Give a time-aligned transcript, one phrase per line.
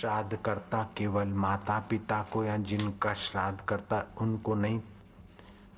[0.00, 4.80] श्राद्ध करता केवल माता पिता को या जिनका श्राद्ध करता, उनको नहीं,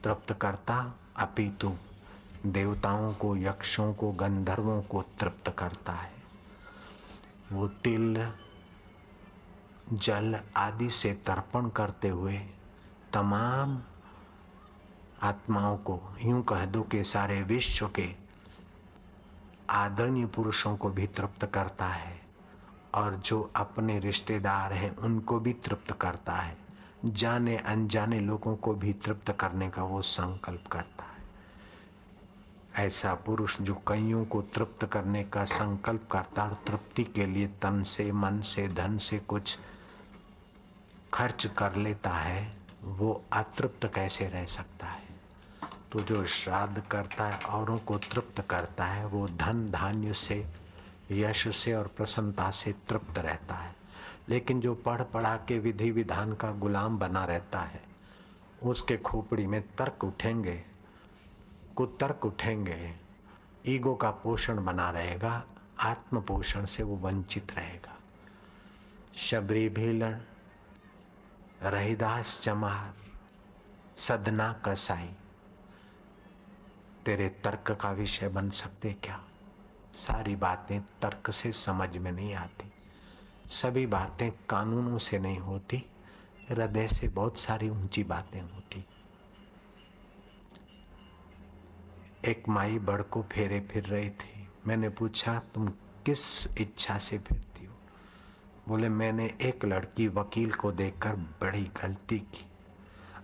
[0.04, 1.72] तृप्त करता, अपितु
[2.46, 6.12] देवताओं को, यक्षों को, गंधर्वों को तृप्त करता है।
[7.52, 8.32] वो तिल,
[9.92, 12.38] जल आदि से तर्पण करते हुए
[13.12, 13.82] तमाम
[15.22, 18.14] आत्माओं को, यूँ कह दो कि सारे विश्व के
[19.70, 22.17] आदरणीय पुरुषों को भी तृप्त करता है।
[22.94, 26.56] और जो अपने रिश्तेदार हैं, उनको भी तृप्त करता है।
[27.04, 31.08] जाने अनजाने लोगों को भी तृप्त करने का वो संकल्प करता है।
[32.86, 37.82] ऐसा पुरुष जो कईयों को तृप्त करने का संकल्प करता और तृप्ति के लिए तन
[37.82, 39.58] से, मन से, धन से कुछ
[41.14, 45.08] खर्च कर लेता है, वो अतृप्त कैसे रह सकता है?
[45.92, 50.46] तो जो श्राद्ध करता है, औरों को तृप्त करता है, वो धन धान्य से
[51.10, 53.76] यश से और प्रसन्नता से तृप्त रहता है।
[54.28, 57.84] लेकिन जो पढ़ पढ़ा के विधि विधान का गुलाम बना रहता है,
[58.62, 60.64] उसके खोपड़ी में तर्क उठेंगे,
[61.76, 62.96] कुतर्क उठेंगे,
[63.66, 65.46] ईगो का पोषण बना रहेगा
[65.80, 67.96] आत्म पोषण से वो वंचित रहेगा।
[69.16, 70.20] शबरी भीलन
[71.62, 72.94] रहीदास चमार,
[73.96, 75.16] सदना कसाई,
[77.06, 79.27] तेरे तर्क का विषय बन सकते क्या?
[79.94, 82.72] सारी बातें तर्क से समझ में नहीं आती।
[83.46, 85.90] सभी बातें कानूनों से नहीं होती,
[86.50, 88.86] हृदय से बहुत सारी ऊँची बातें होती।
[92.24, 95.68] एक माई बड़ को फेरे फिर रही थी। मैंने पूछा, तुम
[96.06, 97.74] किस इच्छा से फिरती हो?
[98.68, 102.46] बोले, मैंने एक लड़की वकील को देखकर बड़ी गलती की।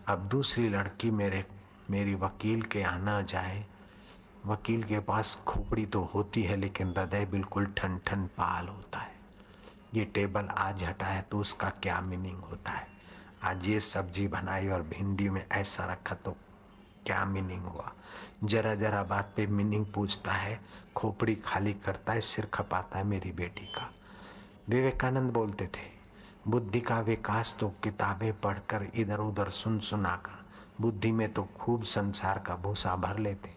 [0.06, 1.44] अब दूसरी लड़की मेरे,
[1.90, 3.66] मेरी वकील के आना जाए
[4.46, 9.12] वकील के पास खोपड़ी तो होती है, लेकिन हृदय बिल्कुल ठन ठन पाल होता है।
[9.94, 12.86] ये टेबल आज हटाया तो उसका क्या मीनिंग होता है?
[13.44, 16.36] आज ये सब्ज़ी बनाई और भिंडी में ऐसा रखा तो
[17.06, 17.92] क्या मीनिंग हुआ?
[18.44, 20.60] जरा जरा बात पे मीनिंग पूछता है,
[20.96, 23.90] खोपड़ी खाली करता है, सिर खपाता है मेरी बेटी का।
[24.68, 25.90] विवेकानंद बोलते थे,
[26.48, 30.44] बुद्धि का विकास तो किताबें पढ़कर इधर उधर सुन सुनाकर
[30.80, 33.53] बुद्धि में तो खूब संसार का भूसा भर लेते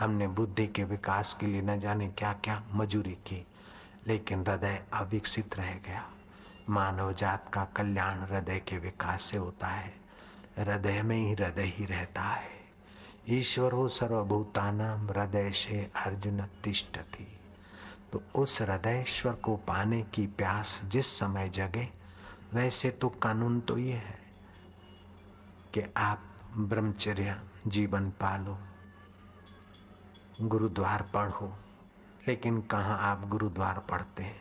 [0.00, 3.46] हमने बुद्धि के विकास के लिए न जाने क्या क्या मजूरी की,
[4.06, 6.04] लेकिन हृदय अविकसित रह गया।
[6.70, 9.92] मानव जात का कल्याण हृदय के विकास से होता है।
[10.58, 12.50] हृदय में ही हृदय ही रहता है।
[13.28, 17.40] ईश्वर हो सर्वभूतानाम, हृदय से अर्जुन तिष्ट थी।
[18.12, 21.88] तो उस हृदयश्वर को पाने की प्यास जिस समय जगे,
[22.54, 24.18] वैसे तो कानून तो ये है
[25.74, 26.22] कि आप
[26.56, 27.36] ब्रह्मचर्य
[27.66, 28.58] जीवन पालो।
[30.40, 31.52] गुरुद्वार पढ़ो
[32.28, 34.40] लेकिन कहाँ आप गुरुद्वार पढ़ते हैं?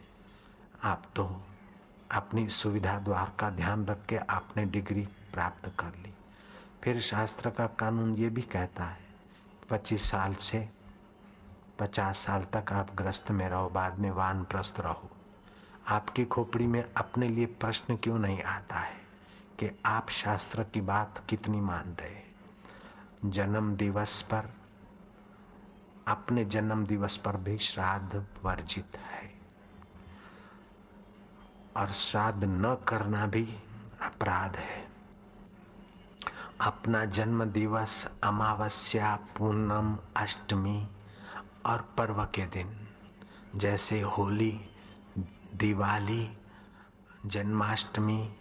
[0.84, 1.24] आप तो
[2.12, 6.14] अपनी सुविधा द्वार का ध्यान रख के आपने डिग्री प्राप्त कर ली।
[6.84, 9.00] फिर शास्त्र का कानून ये भी कहता है,
[9.70, 10.70] पच्चीस साल से
[11.80, 15.10] पचास साल तक आप ग्रस्त में रहो, बाद में वान प्रस्त रहो।
[15.88, 18.96] आपकी खोपड़ी में अपने लिए प्रश्न क्यों नहीं आता है
[19.60, 24.54] कि आप शास्त्र की बात कितनी मान रहे जन्म दिवस पर
[26.08, 29.42] अपने जन्म दिवस पर भी श्राद्ध वर्जित है।
[31.78, 33.46] और श्राद्ध न करना भी
[34.02, 34.88] अपराध है।
[36.62, 40.88] अपना जन्म दिवस अमावस्या, पूनम, अष्टमी
[41.66, 42.88] और पर्व के दिन,
[43.56, 44.62] जैसे होली,
[45.56, 46.38] दिवाली,
[47.26, 48.36] जन्माष्टमी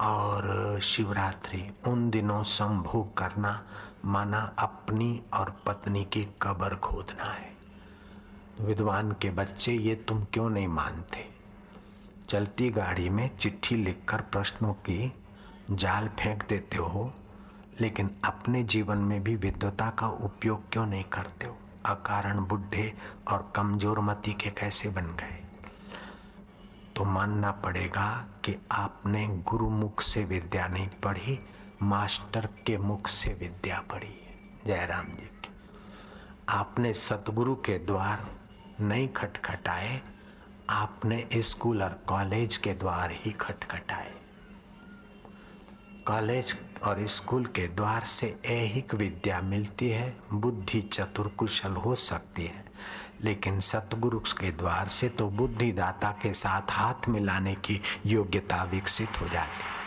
[0.00, 3.66] और शिवरात्रि, उन दिनों संभोग करना
[4.04, 7.56] माना अपनी और पत्नी की कबर खोदना है।
[8.60, 11.30] विद्वान के बच्चे ये तुम क्यों नहीं मानते?
[12.28, 15.12] चलती गाड़ी में चिट्ठी लिखकर प्रश्नों की
[15.70, 17.12] जाल फेंक देते हो,
[17.80, 21.56] लेकिन अपने जीवन में भी विद्वता का उपयोग क्यों नहीं करते हो?
[21.86, 22.94] अकारण बुढ़े
[23.28, 25.44] और कमज़ोर मती के कैसे बन गए?
[26.96, 31.38] तो मानना पड़ेगा कि आपने गुरुमुख से विद्या नहीं पढ़ी
[31.82, 35.48] मास्टर के मुख से विद्या पढ़ी है। जयराम जी की।
[36.48, 38.26] आपने सतगुरु के द्वार
[38.80, 40.00] नहीं खटखटाए,
[40.70, 44.12] आपने स्कूल और कॉलेज के द्वार ही खटखटाए।
[46.06, 52.44] कॉलेज और स्कूल के द्वार से ऐहिक विद्या मिलती है, बुद्धि चतुर कुशल हो सकती
[52.44, 52.64] है।
[53.22, 59.28] लेकिन सतगुरु के द्वार से तो बुद्धिदाता के साथ हाथ मिलाने की योग्यता विकसित हो
[59.28, 59.79] जाती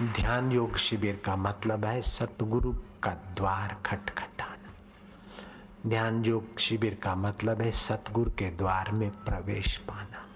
[0.00, 4.70] ध्यान योग शिविर का मतलब है सतगुरु का द्वार खटखटाना।
[5.88, 10.26] ध्यान योग शिविर का मतलब है सतगुरु के द्वार में प्रवेश पाना।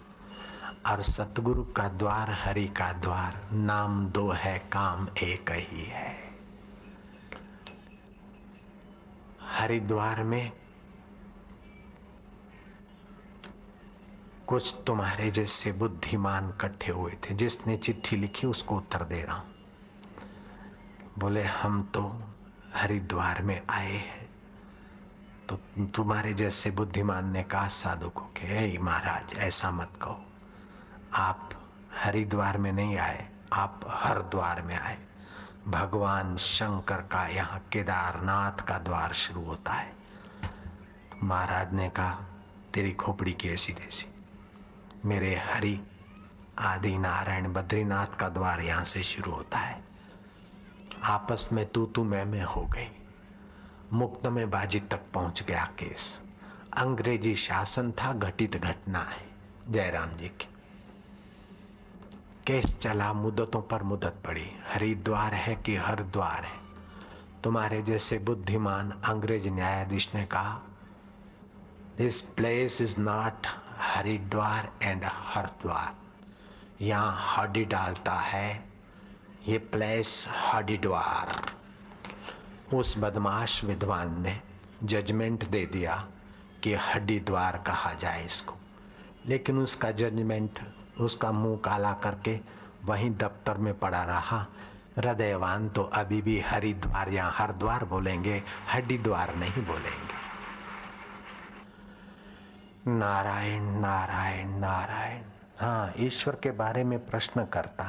[0.92, 6.16] और सतगुरु का द्वार, हरि का द्वार, नाम दो है, काम एक ही है।
[9.42, 10.52] हरिद्वार में
[14.46, 19.54] कुछ तुम्हारे जैसे बुद्धिमान इकट्ठे हुए थे। जिसने चिट्ठी लिखी, उसको उत्तर दे रहा हूँ।
[21.18, 22.18] बोले, हम तो
[22.74, 24.28] हरिद्वार में आए हैं।
[25.48, 25.56] तो
[25.86, 30.24] तुम्हारे जैसे बुद्धिमान ने कहा साधु को कि महाराज, ऐसा मत कहो।
[31.14, 31.50] आप
[32.04, 34.98] हरिद्वार में नहीं आए, आप हरिद्वार में आए।
[35.68, 39.92] भगवान शंकर का यहाँ केदारनाथ का द्वार शुरू होता है।
[41.12, 42.20] तो महाराज ने कहा,
[42.74, 44.15] तेरी खोपड़ी की ऐसी तैसी
[45.06, 45.80] मेरे हरि
[46.58, 49.84] आदि नारायण बद्रीनाथ का द्वार यहाँ से शुरू होता है।
[51.02, 52.88] आपस में तू तू मैं मैं हो गई।
[53.92, 56.20] मुक्त में बाजी तक पहुँच गया केस।
[56.76, 59.28] अंग्रेज़ी शासन था, घटित घटना है।
[59.70, 60.48] जयराम जी की।
[62.46, 66.66] केस चला, मुद्दतों पर मुद्दत पड़ी। हरिद्वार है कि हरिद्वार है।
[67.44, 70.60] तुम्हारे जैसे बुद्धिमान अंग्रेज़ न्यायाधीश ने कहा
[71.98, 73.46] this place is not
[73.80, 75.94] Haridwar and Haridwar.
[76.84, 78.64] यहाँ हड्डी डालता है।
[79.48, 81.52] ये प्लेस हरिद्वार।
[82.76, 84.40] उस बदमाश विद्वान ने
[84.84, 86.06] जजमेंट दे दिया
[86.62, 88.54] कि हड्डीद्वार कहा जाए इसको।
[89.26, 90.60] लेकिन उसका जजमेंट
[91.00, 92.40] उसका मुँह काला करके
[92.84, 94.46] वहीं दफ्तर में पड़ा रहा।
[94.96, 98.42] हृदयवान तो अभी भी हरिद्वार या हरिद्वार बोलेंगे,
[98.74, 100.25] हड्डीद्वार नहीं बोलेंगे।
[102.88, 105.22] नारायण नारायण नारायण।
[105.60, 107.84] हाँ ईश्वर के बारे में प्रश्न करता,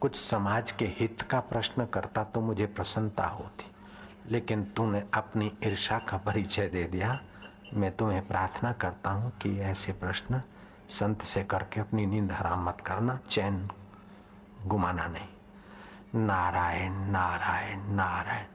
[0.00, 3.70] कुछ समाज के हित का प्रश्न करता तो मुझे प्रसन्नता होती।
[4.30, 7.18] लेकिन तूने अपनी ईर्षा का परिचय दे दिया।
[7.74, 10.42] मैं तुम्हें प्रार्थना करता हूँ कि ऐसे प्रश्न
[10.88, 13.68] संत से करके अपनी नींद हराम मत करना, चैन
[14.66, 18.46] गुमाना नहीं। नारायण नारायण नारायण।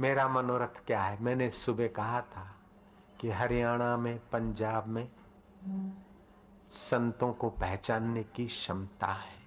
[0.00, 1.22] मेरा मनोरथ क्या है?
[1.22, 2.53] मैंने सुबह कहा था
[3.20, 5.08] कि हरियाणा में, पंजाब में
[6.68, 9.42] संतों को पहचानने की क्षमता है।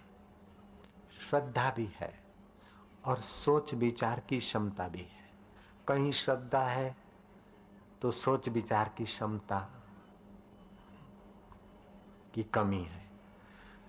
[1.19, 2.13] श्रद्धा भी है
[3.05, 5.25] और सोच विचार की क्षमता भी है।
[5.87, 6.95] कहीं श्रद्धा है
[8.01, 9.59] तो सोच विचार की क्षमता
[12.33, 13.05] की कमी है।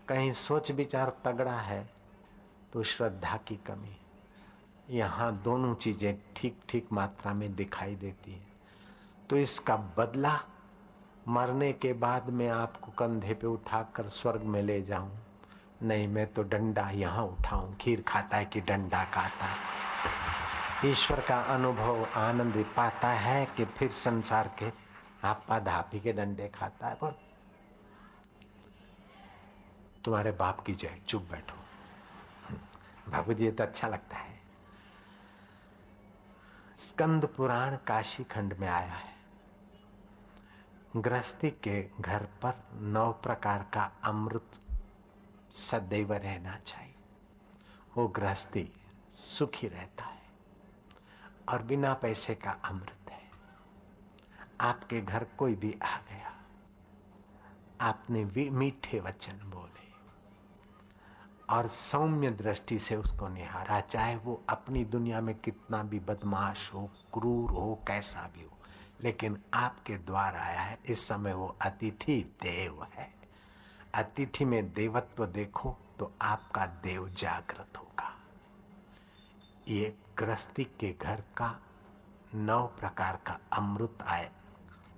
[0.09, 1.89] कहीं सोच विचार तगड़ा है
[2.73, 3.97] तो श्रद्धा की कमी
[4.91, 8.47] यहाँ दोनों चीज़ें ठीक ठीक मात्रा में दिखाई देती है।
[9.31, 10.41] तो इसका बदला
[11.29, 15.19] मरने के बाद मैं आपको कंधे पे उठाकर स्वर्ग में ले जाऊँ।
[15.83, 19.57] नहीं, मैं तो डंडा यहाँ उठाऊं। खीर खाता है कि डंडा खाता है?
[20.91, 24.73] ईश्वर का अनुभव आनंद पाता है कि फिर संसार के
[25.25, 27.21] आपा धापी के डंडे खाता है। पर
[30.05, 31.57] तुम्हारे बाप की जय। चुप बैठो।
[33.11, 34.41] बाबू जी तो अच्छा लगता है।
[36.79, 39.18] स्कंद पुराण काशी खंड में आया है।
[40.97, 44.59] गृहस्थी के घर पर नौ प्रकार का अमृत
[45.53, 46.95] सदैव रहना चाहिए।
[47.97, 48.69] वो गृहस्थी
[49.13, 50.23] सुखी रहता है
[51.49, 53.23] और बिना पैसे का अमृत है।
[54.61, 56.33] आपके घर कोई भी आ गया,
[57.81, 59.87] आपने भी मीठे वचन बोले
[61.49, 66.91] और सौम्य दृष्टि से उसको निहारा, चाहे वो अपनी दुनिया में कितना भी बदमाश हो,
[67.15, 68.48] क्रूर हो, कैसा भी
[69.01, 73.15] लेकिन आपके द्वार आया है, इस समय वो अतिथि देव है।
[73.95, 78.17] अतिथि में देवत्व देखो तो आपका देव जागृत होगा।
[79.69, 81.61] ये गृहस्थी के घर का
[82.35, 84.31] नौ प्रकार का अमृत आए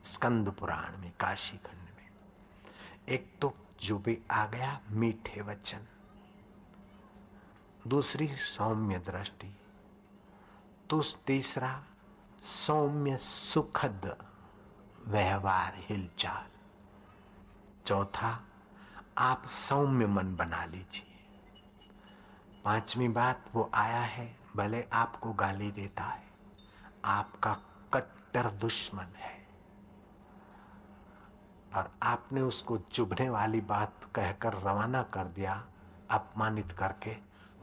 [0.04, 2.10] स्कंद पुराण में काशी खंड में।
[3.08, 5.86] एक तो जो भी आ गया, मीठे वचन।
[7.86, 9.56] दूसरी सौम्य दृष्टि।
[10.90, 11.84] तो तीसरा
[12.40, 14.24] सौम्य सुखद
[15.06, 16.46] व्यवहार हिलचाल।
[17.86, 18.44] चौथा,
[19.18, 21.16] आप सौम्य मन बना लीजिए।
[22.64, 26.22] पांचवी बात वो आया है, भले आपको गाली देता है।
[27.04, 27.54] आपका
[27.94, 29.46] कट्टर दुश्मन है।
[31.74, 35.66] और आपने उसको चुभने वाली बात कहकर रवाना कर दिया,
[36.10, 37.14] अपमानित करके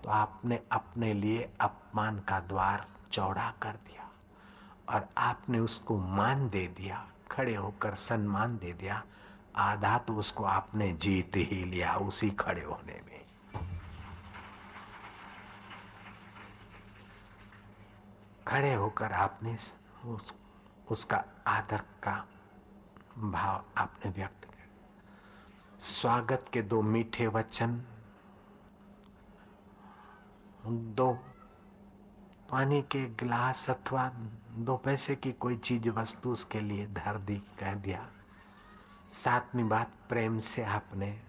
[0.04, 4.07] तो आपने अपने लिए अपमान का द्वार चौड़ा कर दिया।
[4.90, 9.04] और आपने उसको मान दे दिया खड़े होकर सम्मान दे दिया।
[9.56, 13.26] आधा तो उसको आपने जीत ही लिया उसी खड़े होने में।
[18.48, 19.58] खड़े होकर आपने
[20.06, 20.34] उस,
[20.92, 22.26] उसका आदर का
[23.18, 27.82] भाव आपने व्यक्त किया। स्वागत के दो मीठे वचन
[30.68, 31.12] दो
[32.50, 34.12] पानी के गिलास अथवा
[34.58, 38.08] दो पैसे की कोई चीज़ वस्तु उसके लिए धर दी कह दिया।
[39.12, 41.20] सातवीं बात, प्रेम से आपने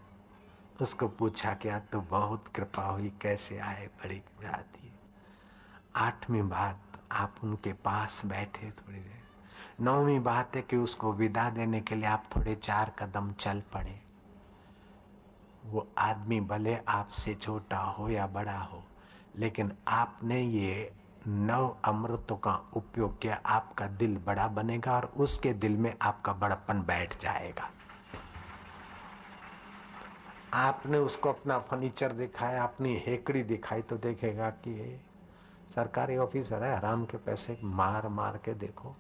[0.81, 4.91] उसको पूछा क्या तो बहुत कृपा हुई, कैसे आए बड़ी ये
[5.97, 6.81] आठवीं बात,
[7.13, 12.07] आप उनके पास बैठे थोड़ी देर। नौवीं बात है कि उसको विदा देने के लिए
[12.07, 14.01] आप थोड़े चार कदम चल पड़े।
[15.65, 18.85] वो आदमी भले आपसे छोटा हो या बड़ा हो,
[19.37, 20.93] लेकिन आपने ये
[21.27, 26.83] नव अमृतों का उपयोग किया, आपका दिल बड़ा बनेगा और उसके दिल में आपका बड़पन
[26.83, 27.71] बैठ जाएगा।
[30.55, 34.99] आपने उसको अपना फर्नीचर दिखाया, अपनी हेकड़ी दिखाई तो देखेगा कि ये
[35.75, 38.95] सरकारी ऑफिसर है आराम के पैसे मार मार के देखो।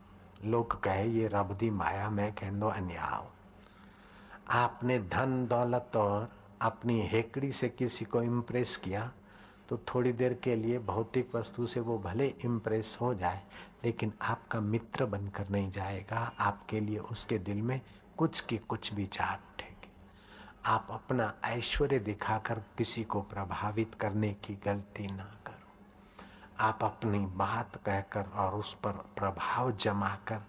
[0.44, 3.26] लोग कहे, ये रब दी माया, मैं कहदो अन्याय
[4.50, 6.28] आपने धन, दौलत और
[6.62, 9.10] अपनी हेकड़ी से किसी को इम्प्रेस किया
[9.68, 13.42] तो थोड़ी देर के लिए भौतिक वस्तु से वो भले इम्प्रेस हो जाए,
[13.84, 17.80] लेकिन आपका मित्र बनकर नहीं जाएगा। आपके लिए उसके दिल में
[18.16, 19.88] कुछ के कुछ विचार उठेंगे।
[20.66, 25.54] आप अपना ऐश्वर्य दिखाकर किसी को प्रभावित करने की गलती ना करो।
[26.60, 30.40] आप अपनी बात कहकर और उस पर प्रभाव जमा कर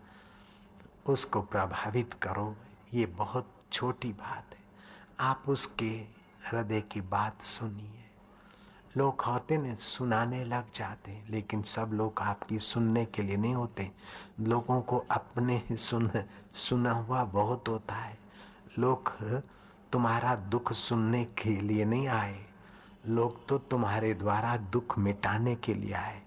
[1.06, 2.56] उसको प्रभावित करो।
[2.94, 4.60] ये बहुत छोटी बात है।
[5.20, 6.06] आप उसके
[6.48, 7.99] हृदय की बात सुनिए।
[8.98, 13.91] लोग होते ने सुनाने लग जाते लेकिन सब लोग आपकी सुनने के लिए नहीं होते।
[14.39, 16.12] लोगों को अपने सुन,
[16.53, 18.17] सुना हुआ बहुत होता है।
[18.79, 19.12] लोग
[19.91, 22.46] तुम्हारा दुख सुनने के लिए नहीं आए।
[23.08, 26.22] लोग तो तुम्हारे द्वारा दुख मिटाने के लिए आए।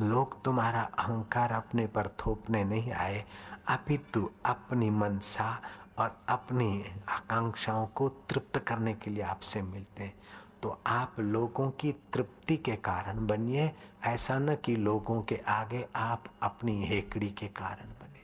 [0.00, 3.24] लोग तुम्हारा अहंकार अपने पर थोपने नहीं आए।
[3.68, 5.60] अपितु अपनी मनसा
[5.98, 10.14] और अपनी आकांक्षाओं को तृप्त करने के लिए आपसे मिलते हैं।
[10.62, 13.74] तो आप लोगों की तृप्ति के कारण बनिए।
[14.04, 18.22] ऐसा न कि लोगों के आगे आप अपनी हेकड़ी के कारण बने।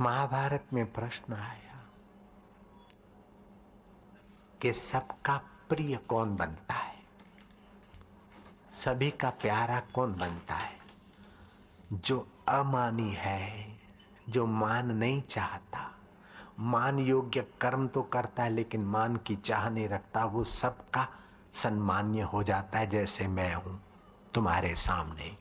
[0.00, 1.84] महाभारत में प्रश्न आया
[4.62, 5.36] कि सबका
[5.68, 7.00] प्रिय कौन बनता है?
[8.70, 10.80] सभी का प्यारा कौन बनता है?
[11.92, 13.78] जो अमानी है,
[14.28, 15.89] जो मान नहीं चाहता
[16.60, 21.08] मान योग्य कर्म तो करता है, लेकिन मान की चाह नहीं रखता, वो सबका
[21.52, 23.80] सम्मान्य हो जाता है जैसे मैं हूँ,
[24.34, 25.36] तुम्हारे सामने।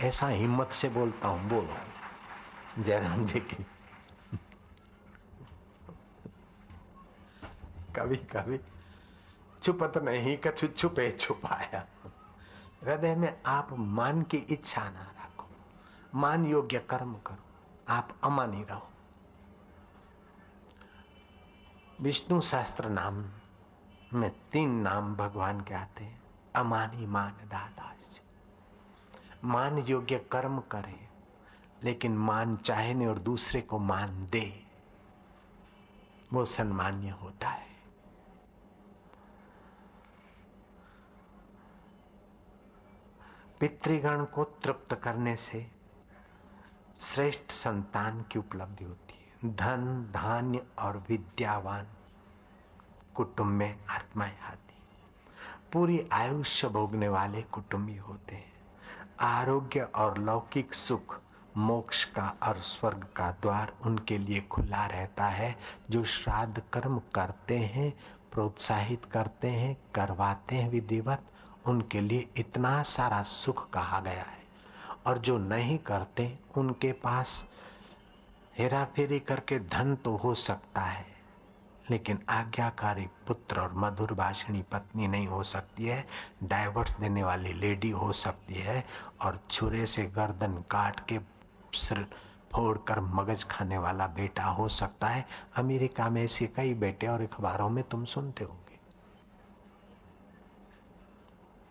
[0.00, 3.66] ऐसा हिम्मत से बोलता हूँ, बोलो। जयराम जी की।
[7.96, 8.60] कभी कभी
[9.62, 11.86] छुपत नहीं, कछु छुपे छुपाया।
[12.84, 15.46] हृदय में आप मान की इच्छा ना रखो।
[16.14, 17.44] मान योग्य कर्म करो,
[17.88, 18.88] आप अमानी रहो।
[22.00, 23.24] विष्णु शास्त्र नाम
[24.12, 26.22] में तीन नाम भगवान के आते हैं।
[26.56, 28.20] अमानी, मान दादास
[29.44, 31.08] मान योग्य कर्म करे,
[31.84, 34.66] लेकिन मान चाहे नहीं और दूसरे को मान दे,
[36.32, 37.66] वो सम्मान्य होता है।
[43.60, 45.70] पितृगण को तृप्त करने से
[46.98, 49.05] श्रेष्ठ संतान की उपलब्धि होती
[49.50, 51.86] धन, धान्य और विद्यावान
[53.14, 54.60] कुटुंब में आत्माएँ आती
[55.72, 58.52] पूरी आयुष्य भोगने वाले कुटुंबी होते हैं।
[59.20, 61.20] आरोग्य और लौकिक सुख,
[61.56, 65.56] मोक्ष का और स्वर्ग का द्वार उनके लिए खुला रहता है,
[65.90, 67.94] जो श्राद्ध कर्म करते हैं,
[68.32, 71.22] प्रोत्साहित करते हैं, करवाते हैं विधिवत,
[71.66, 74.46] उनके लिए इतना सारा सुख कहा गया है।
[75.06, 77.44] और जो नहीं करते, उनके पास
[78.58, 81.04] हेरा फेरी करके धन तो हो सकता है,
[81.90, 86.04] लेकिन आज्ञाकारी पुत्र और मधुर भाषणी पत्नी नहीं हो सकती है,
[86.42, 88.84] डाइवर्स देने वाली लेडी हो सकती है
[89.22, 91.18] और छुरे से गर्दन काट के
[91.74, 92.06] सिर
[92.52, 95.24] फोड़कर मगज खाने वाला बेटा हो सकता है।
[95.56, 98.78] अमेरिका में ऐसे कई बेटे और अखबारों में तुम सुनते होंगे।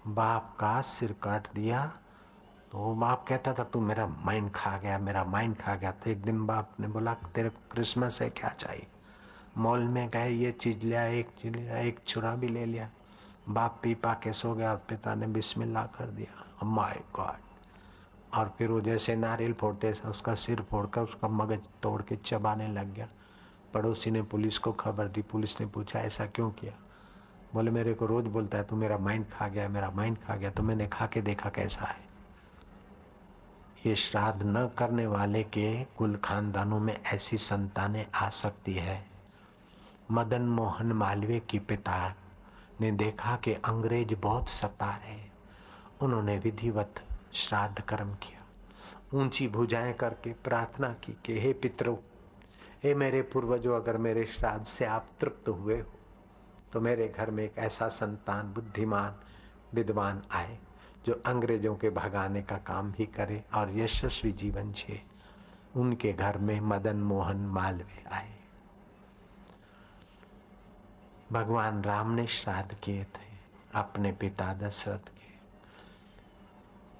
[0.07, 1.91] बाप का सिर काट दिया
[2.75, 6.21] तो बाप कहता था, तू मेरा माइंड खा गया, मेरा माइंड खा गया। तो एक
[6.21, 8.87] दिन बाप ने बोला, तेरे को क्रिसमस है, क्या चाहिए?
[9.57, 12.89] मॉल में गए, ये चीज़ लिया एक चीज़ लिया एक छुरा भी ले लिया।
[13.49, 18.53] बाप पी पा के सो गया और पिता ने बिस्मिल्लाह कर दिया। माय गॉड और
[18.57, 23.07] फिर वो जैसे नारियल फोड़ते उसका सिर फोड़कर उसका मगज तोड़ के चबाने लग गया।
[23.73, 26.73] पड़ोसी ने पुलिस को खबर दी, पुलिस ने पूछा, ऐसा क्यों किया?
[27.53, 30.51] बोले, मेरे को रोज बोलता है, तू मेरा माइंड खा गया, मेरा माइंड खा गया
[30.51, 32.04] तो मैंने खा के देखा कैसा है?
[33.85, 39.05] ये श्राद्ध न करने वाले के कुल खानदानों में ऐसी संतानें आ सकती है।
[40.11, 42.15] मदन मोहन मालवीय की पिता
[42.81, 45.21] ने देखा कि अंग्रेज़ बहुत सता रहे
[46.01, 46.95] उन्होंने विधिवत
[47.33, 48.41] श्राद्ध कर्म किया।
[49.13, 51.97] ऊँची भुजाएँ करके प्रार्थना की कि, हे पितरों,
[52.83, 55.91] हे मेरे पूर्वजों, अगर मेरे श्राद्ध से आप तृप्त हुए हो
[56.73, 59.15] तो मेरे घर में एक ऐसा संतान, बुद्धिमान,
[59.73, 60.57] विद्वान आए।
[61.05, 65.01] जो अंग्रेज़ों के भगाने का काम भी करे और यशस्वी जीवन छे
[65.75, 68.33] उनके घर में मदन मोहन मालवीय आए।
[71.31, 73.27] भगवान राम ने श्राद्ध किए थे,
[73.75, 75.33] अपने पिता दशरथ के।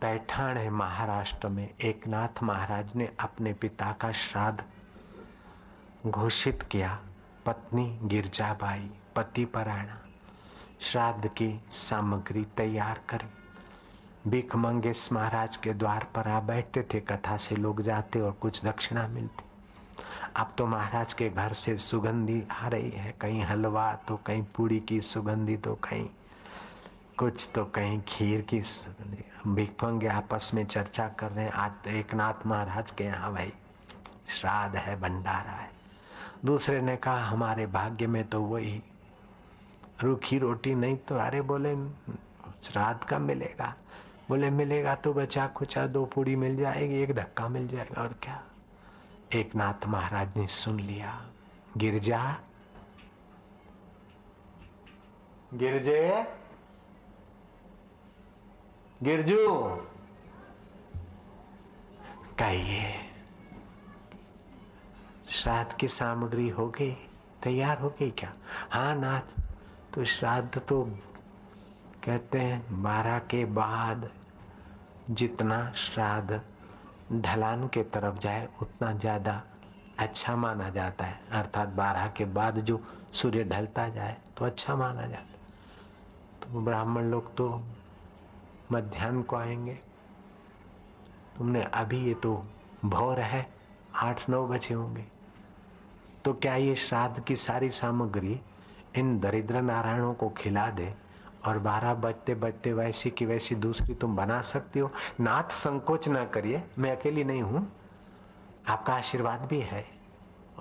[0.02, 4.64] पैठान है महाराष्ट्र में एक नाथ महाराज ने अपने पिता का श्राद्ध
[6.10, 7.00] घोषित किया।
[7.46, 10.00] पत्नी गिरजाबाई, पति परायणा,
[10.82, 13.35] श्राद्ध की सामग्री तैयार करी।
[14.28, 18.64] भीख मंगेश महाराज के द्वार पर आ बैठते थे, कथा से लोग जाते और कुछ
[18.66, 19.44] दक्षिणा मिलती।
[20.36, 24.80] अब तो महाराज के घर से सुगंधी आ रही है, कहीं हलवा तो कहीं पूड़ी
[24.80, 26.08] की सुगंधी तो कहीं
[27.18, 31.90] कुछ तो कहीं खीर की सुगंधी। भिक्षुक आपस में चर्चा कर रहे हैं, आज तो
[31.90, 33.54] एक नाथ महाराज के यहाँ भाई
[34.30, 35.70] श्राद्ध है, भंडारा है।
[36.46, 38.82] दूसरे ने कहा, हमारे भाग्य में तो वही
[40.04, 41.76] रूखी रोटी नहीं तो अरे बोले,
[42.64, 43.74] श्राद्ध का मिलेगा?
[44.30, 48.44] बोले, मिलेगा तो बचा, खुचा, दो पूड़ी मिल जाएगी, एक धक्का मिल जाएगा, और क्या?
[49.34, 51.26] एक नाथ महाराज ने सुन लिया।
[51.78, 52.38] गिरजा
[55.54, 56.26] गिरजे
[59.04, 59.52] गिरजू
[62.40, 62.94] कहिए।
[65.30, 66.92] श्राद्ध की सामग्री हो गई,
[67.44, 68.34] तैयार हो गई क्या?
[68.72, 69.42] हाँ नाथ
[69.94, 70.84] तो श्राद्ध तो
[72.06, 74.10] कहते हैं, बारह के बाद
[75.12, 76.42] जितना श्राद्ध
[77.14, 79.42] ढलान के तरफ़ जाए, उतना ज़्यादा
[80.00, 82.80] अच्छा माना जाता है। अर्थात बारह के बाद जो
[83.14, 85.44] सूर्य ढलता जाए तो अच्छा माना जाता है।
[86.42, 87.50] तो ब्राह्मण लोग तो
[88.72, 89.78] मध्यान्ह को आएँगे।
[91.38, 92.36] तुमने अभी ये तो
[92.86, 93.48] भोर है,
[93.96, 95.06] आठ नौ बजे होंगे।
[96.26, 98.40] तो क्या ये श्राद्ध की सारी सामग्री
[98.98, 100.94] इन दरिद्र नारायणों को खिला दे?
[101.46, 106.26] और बारह बजते बजते वैसी की वैसी दूसरी तुम बना सकती हो। नाथ संकोच ना
[106.26, 107.72] करिए, मैं अकेली नहीं हूँ।
[108.68, 109.86] आपका आशीर्वाद भी है।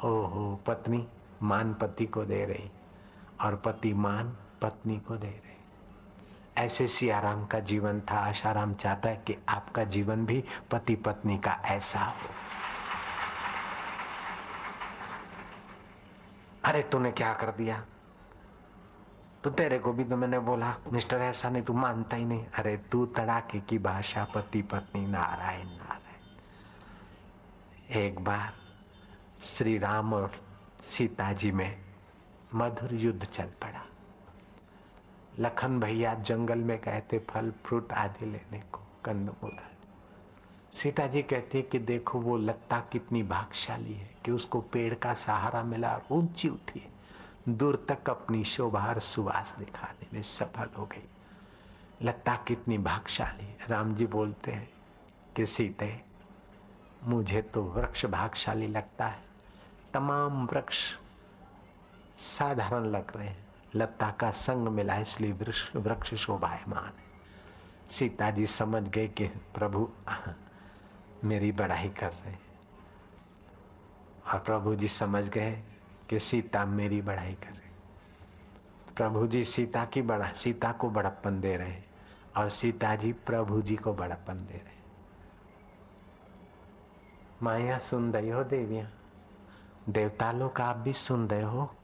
[0.05, 1.09] ओहो, पत्नी
[1.42, 2.70] मान पति को दे रही
[3.40, 5.55] और पति मान पत्नी को दे रहे।
[6.64, 11.61] ऐसे सियाराम का जीवन था। आशाराम चाहता है कि आपका जीवन भी पति पत्नी का
[11.64, 12.29] ऐसा हो।
[16.64, 17.85] अरे, तूने क्या कर दिया?
[19.44, 22.76] तो तेरे को भी तो मैंने बोला, मिस्टर, ऐसा नहीं, तू मानता ही नहीं। अरे,
[22.76, 26.00] तू तड़ाके की भाषा, पति, पत्नी, नारायण नारायण।
[27.96, 28.52] एक बार
[29.40, 30.33] श्री राम और
[30.80, 31.85] सीता जी में
[32.54, 33.87] मधुर युद्ध चल पड़ा।
[35.38, 39.59] लखन भैया जंगल में कहते फल, फ्रूट आदि लेने को, कंदमूल।
[40.72, 45.14] सीता जी कहती है कि देखो, वो लत्ता कितनी भागशाली है कि उसको पेड़ का
[45.14, 46.93] सहारा मिला और ऊँची उठी है।
[47.48, 51.09] दूर तक अपनी शोभार सुवास दिखाने में सफल हो गई।
[52.02, 54.72] लता कितनी भागशाली राम जी बोलते हैं
[55.37, 56.02] कि सीते,
[57.04, 59.24] मुझे तो वृक्ष भागशाली लगता है।
[59.94, 60.98] तमाम वृक्ष
[62.14, 67.04] साधारण लग रहे हैं। लता का संग मिला इसलिए वृक्ष वृक्ष शोभायमान है।
[67.88, 69.90] सीता जी समझ गए कि, प्रभु,
[71.24, 72.42] मेरी बड़ाई कर रहे हैं।
[74.33, 75.62] और प्रभु जी समझ गए
[76.10, 77.64] कि सीता मेरी बढ़ाई करे
[78.96, 81.90] प्रभु जी सीता की बड़ा, सीता को बड़प्पन दे रहे हैं
[82.36, 84.74] और सीता जी प्रभु जी को बड़प्पन दे रहे
[87.42, 88.90] माया सुन रही हो देविया?
[89.88, 91.74] देवता लोग आप भी सुन रहे हो?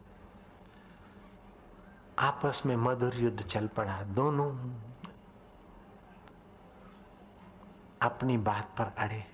[2.18, 4.74] आपस में मधुर युद्ध चल पड़ा, दोनों
[8.02, 9.24] अपनी बात पर अड़े।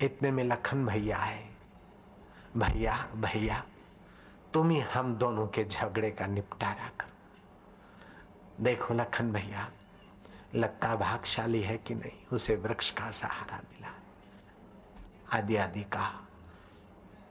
[0.00, 1.54] इतने में लखन भैया आए
[2.56, 3.64] भैया भैया
[4.54, 9.68] तुम ही हम दोनों के झगड़े का निपटारा करो। देखो लखन भैया
[10.54, 13.92] लत्ता भागशाली है कि नहीं, उसे वृक्ष का सहारा मिला
[15.32, 16.20] आदि आदि कहा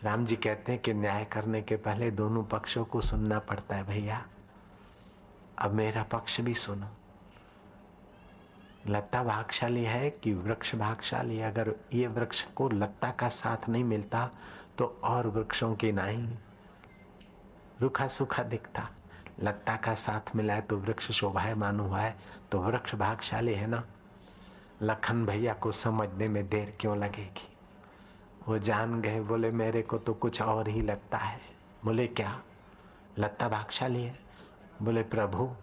[0.03, 3.83] राम जी कहते हैं कि न्याय करने के पहले दोनों पक्षों को सुनना पड़ता है
[3.83, 4.25] भैया।
[5.59, 6.87] अब मेरा पक्ष भी सुनो।
[8.87, 11.39] लता भागशाली है कि वृक्ष भागशाली?
[11.41, 14.29] अगर ये वृक्ष को लता का साथ नहीं मिलता
[14.77, 16.37] तो और वृक्षों की नहीं।
[17.83, 18.89] रूखा सूखा दिखता।
[19.39, 22.19] लत्ता का साथ मिला है तो वृक्ष शोभायमान हुआ है।
[22.51, 23.83] तो वृक्ष भागशाली है ना?
[24.81, 27.57] लखन भैया को समझने में देर क्यों लगेगी?
[28.47, 31.41] वो जान गए, बोले, मेरे को तो कुछ और ही लगता है।
[31.85, 32.41] बोले, क्या?
[33.17, 34.19] लत्ता भागशाली है?
[34.81, 35.55] बोले, प्रभु,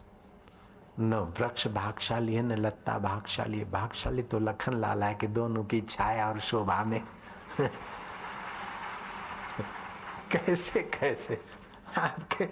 [1.00, 5.64] न वृक्ष भागशाली है, न लत्ता भागशाली है। भागशाली तो लखन लाला है कि दोनों
[5.64, 7.02] की छाया और शोभा में।
[10.32, 11.49] कैसे कैसे?
[11.98, 12.48] आपके,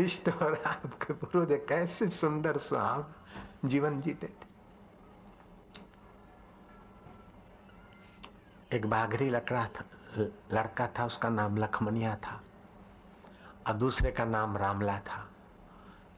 [0.00, 3.06] इष्ट और आपके पुरुष कैसे सुंदर सुहाव
[3.64, 4.48] जीवन जीते थे।
[8.76, 9.84] एक बाघरी लकड़ा था,
[10.52, 12.40] लड़का था, उसका नाम लखमनिया था,
[13.66, 15.26] और दूसरे का नाम रामला था।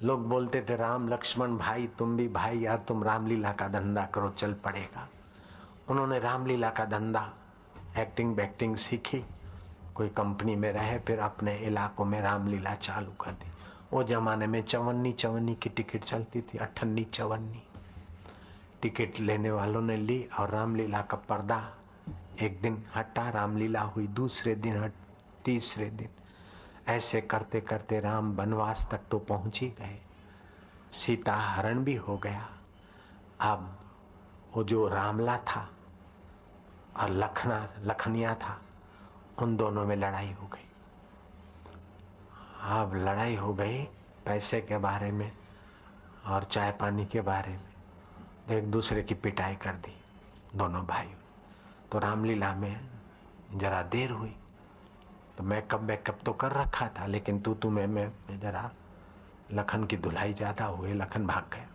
[0.02, 4.30] लोग बोलते थे, राम लक्ष्मण भाई, तुम भी भाई, यार तुम रामलीला का धंधा करो,
[4.30, 5.08] चल पड़ेगा।
[5.88, 7.32] उन्होंने रामलीला का धंधा
[7.98, 9.24] एक्टिंग बैक्टिंग सीखी।
[9.94, 13.50] कोई कंपनी में रहे, फिर अपने इलाकों में रामलीला चालू कर दी।
[13.92, 17.62] वो जमाने में चवन्नी चवन्नी की टिकट चलती थी, अठन्नी, चवन्नी।
[18.82, 21.74] टिकट लेने वालों ने ली और रामलीला का पर्दा
[22.40, 24.92] एक दिन हटा, रामलीला हुई दूसरे दिन हट,
[25.44, 26.08] तीसरे दिन।
[26.88, 30.00] ऐसे करते करते राम वनवास तक तो पहुँच ही गए।
[30.92, 32.48] सीता हरण भी हो गया।
[33.40, 33.78] अब
[34.56, 35.68] वो जो रामला था
[36.96, 38.60] और लखना, लखनिया था
[39.38, 40.68] उन दोनों में लड़ाई हो गई।
[42.72, 43.82] अब लड़ाई हो गई
[44.26, 45.30] पैसे के बारे में
[46.26, 49.94] और चाय पानी के बारे में। एक दूसरे की पिटाई कर दी
[50.56, 51.18] दोनों भाइयों
[51.92, 52.80] तो रामलीला में
[53.54, 54.34] जरा देर हुई।
[55.38, 58.70] तो मेकअप बैकअप तो कर रखा था, लेकिन तू तू मैं मैं जरा
[59.52, 61.68] लखन की धुलाई ज़्यादा हुए लखन भाग गया।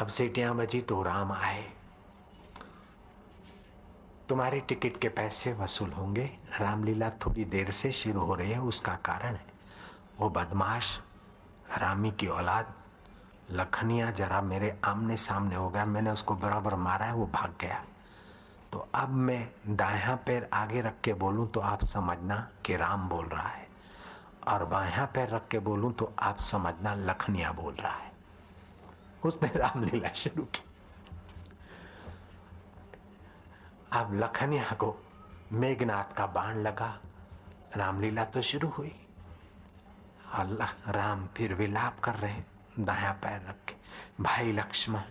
[0.00, 1.64] अब सीटियाँ बजी तो राम आए।
[4.28, 8.94] तुम्हारी टिकट के पैसे वसूल होंगे। रामलीला थोड़ी देर से शुरू हो रही है, उसका
[9.04, 9.46] कारण है।
[10.20, 10.98] वो बदमाश,
[11.78, 12.74] रामी की औलाद,
[13.50, 17.84] लखनिया जरा मेरे आमने सामने हो गया। मैंने उसको बराबर मारा है, वो भाग गया।
[18.72, 23.26] तो अब मैं दाया पैर आगे रख के बोलूँ तो आप समझना कि राम बोल
[23.26, 23.66] रहा है।
[24.48, 28.12] और बाया पैर रख के बोलूँ तो आप समझना लखनिया बोल रहा है।
[29.24, 30.65] उसने रामलीला शुरू की।
[33.92, 34.94] अब लखनिया को
[35.52, 36.98] मेघनाथ का बाण लगा।
[37.76, 38.94] रामलीला तो शुरू हुई।
[40.32, 42.42] अल्लाह राम फिर विलाप कर रहे
[42.78, 43.74] दाया पैर रख के,
[44.22, 45.02] भाई लक्ष्मण,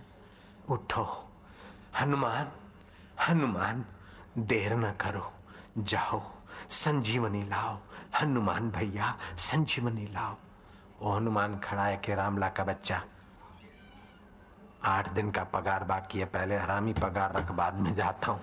[0.68, 1.28] उठो।
[2.00, 2.52] हनुमान
[3.28, 3.84] हनुमान,
[4.38, 5.32] देर न करो।
[5.78, 6.22] जाओ,
[6.70, 7.78] संजीवनी लाओ।
[8.20, 10.36] हनुमान भैया, संजीवनी लाओ।
[11.00, 13.02] वो हनुमान खड़ा है कि रामला का बच्चा।
[14.84, 18.40] आठ दिन का पगार बाकी है। पहले हरामी पगार रख, बाद में जाता हूँ।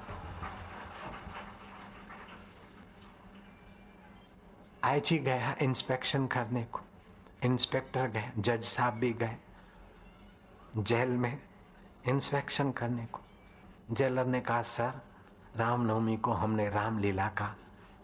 [4.84, 6.80] आईजी गया इंस्पेक्शन करने को।
[7.44, 9.36] इंस्पेक्टर गए, जज साहब भी गए,
[10.78, 11.42] जेल में
[12.08, 13.20] इंस्पेक्शन करने को।
[13.92, 15.02] जेलर ने कहा, सर,
[15.56, 17.56] रामनवमी को हमने रामलीला का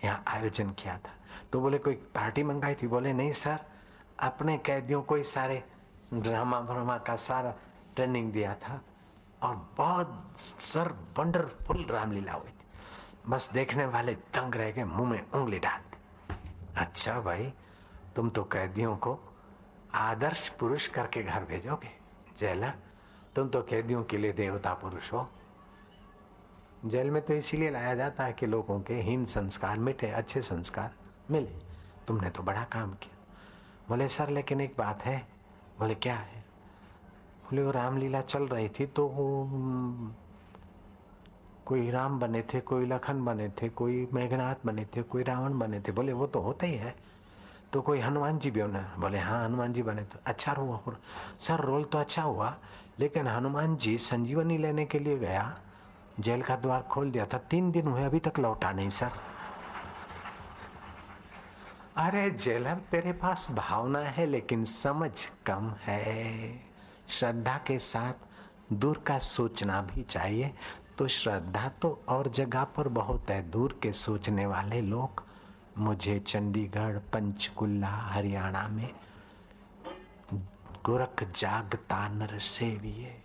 [0.04, 1.12] यहाँ आयोजन किया था।
[1.52, 2.88] तो बोले, कोई पार्टी मंगाई थी?
[2.88, 3.60] बोले, नहीं सर,
[4.20, 5.64] अपने कैदियों को ही सारे
[6.14, 7.54] ड्रामा व्रामा का सारा
[7.96, 8.82] ट्रेनिंग दिया था
[9.44, 12.66] और बहुत सर, वंडरफुल रामलीला हुई थी।
[13.28, 15.82] बस देखने वाले दंग रह गए, मुँह में उंगली डाल
[16.80, 17.54] अच्छा भाई,
[18.16, 19.20] तुम तो कैदियों को
[19.94, 21.90] आदर्श पुरुष करके घर भेजोगे।
[22.38, 22.74] जेलर,
[23.36, 25.30] तुम तो कैदियों के लिए देवता पुरुष हो।
[26.86, 30.96] जेल में तो इसीलिए लाया जाता है कि लोगों के हीन संस्कार मिटे, अच्छे संस्कार
[31.32, 31.70] मिले।
[32.08, 33.18] तुमने तो बड़ा काम किया।
[33.90, 35.28] बोले, सर, लेकिन एक बात है।
[35.80, 36.46] बोले, क्या है?
[37.44, 39.08] बोले, वो रामलीला चल रही थी तो
[41.70, 45.80] कोई राम बने थे, कोई लखन बने थे, कोई मेघनाथ बने थे, कोई रावण बने
[45.80, 46.96] थे। बोले, वो तो होता ही है।
[47.74, 50.80] तो कोई हनुमान जी भी बना बोले हाँ हनुमान जी बने तो अच्छा हुआ
[51.40, 52.58] सर, रोल तो अच्छा हुआ,
[53.00, 55.60] लेकिन हनुमान जी संजीवनी लेने के लिए गया,
[56.20, 59.12] जेल का द्वार खोल दिया था। तीन दिन हुए, अभी तक लौटा नहीं, सर।
[61.98, 66.54] अरे, जेलर, तेरे पास भावना है, लेकिन समझ कम है।
[67.08, 68.14] श्रद्धा के साथ
[68.74, 70.54] दूर का सोचना भी चाहिए।
[71.00, 75.24] तो श्रद्धा तो और जगह पर बहुत है। दूर के सोचने वाले लोग,
[75.78, 78.90] मुझे चंडीगढ़ पंचकुल्ला हरियाणा में
[80.86, 83.16] गोरख जागता नर सेविये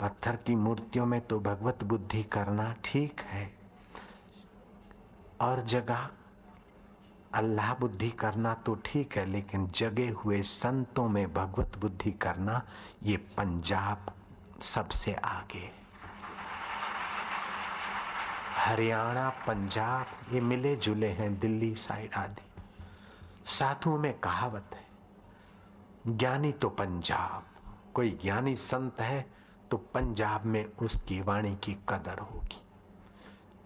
[0.00, 3.50] पत्थर की मूर्तियों में तो भगवत बुद्धि करना ठीक है।
[5.40, 6.08] और जगह,
[7.34, 12.62] अल्लाह बुद्धि करना तो ठीक है, लेकिन जगे हुए संतों में भगवत बुद्धि करना
[13.02, 14.12] ये पंजाब
[14.62, 15.70] सबसे आगे
[18.52, 22.42] हरियाणा, पंजाब, ये मिले जुले हैं, दिल्ली साइड आदि।
[23.48, 24.86] साधुओं में कहावत है,
[26.08, 27.46] ज्ञानी तो पंजाब,
[27.94, 29.26] कोई ज्ञानी संत है
[29.70, 32.60] तो पंजाब में उसकी वाणी की कदर होगी।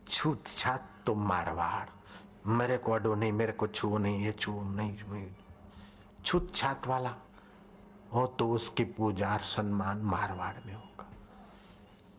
[0.08, 1.88] छूत छात तो मारवाड़,
[2.48, 5.26] मेरे को अडो नहीं, मेरे को छू नहीं, ये छू नहीं
[6.24, 7.14] छूत छात वाला
[8.12, 10.85] हो तो उसकी पूजा सम्मान मारवाड़ में होगा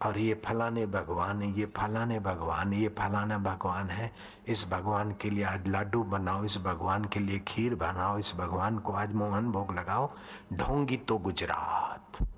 [0.05, 4.13] और ये फलाने भगवान, ये फलाने भगवान, ये फलाना भगवान है।
[4.47, 8.79] इस भगवान के लिए आज लड्डू बनाओ, इस भगवान के लिए खीर बनाओ, इस भगवान
[8.79, 10.12] को आज मोहन भोग लगाओ।
[10.53, 12.29] ढोंगी तो गुजरात।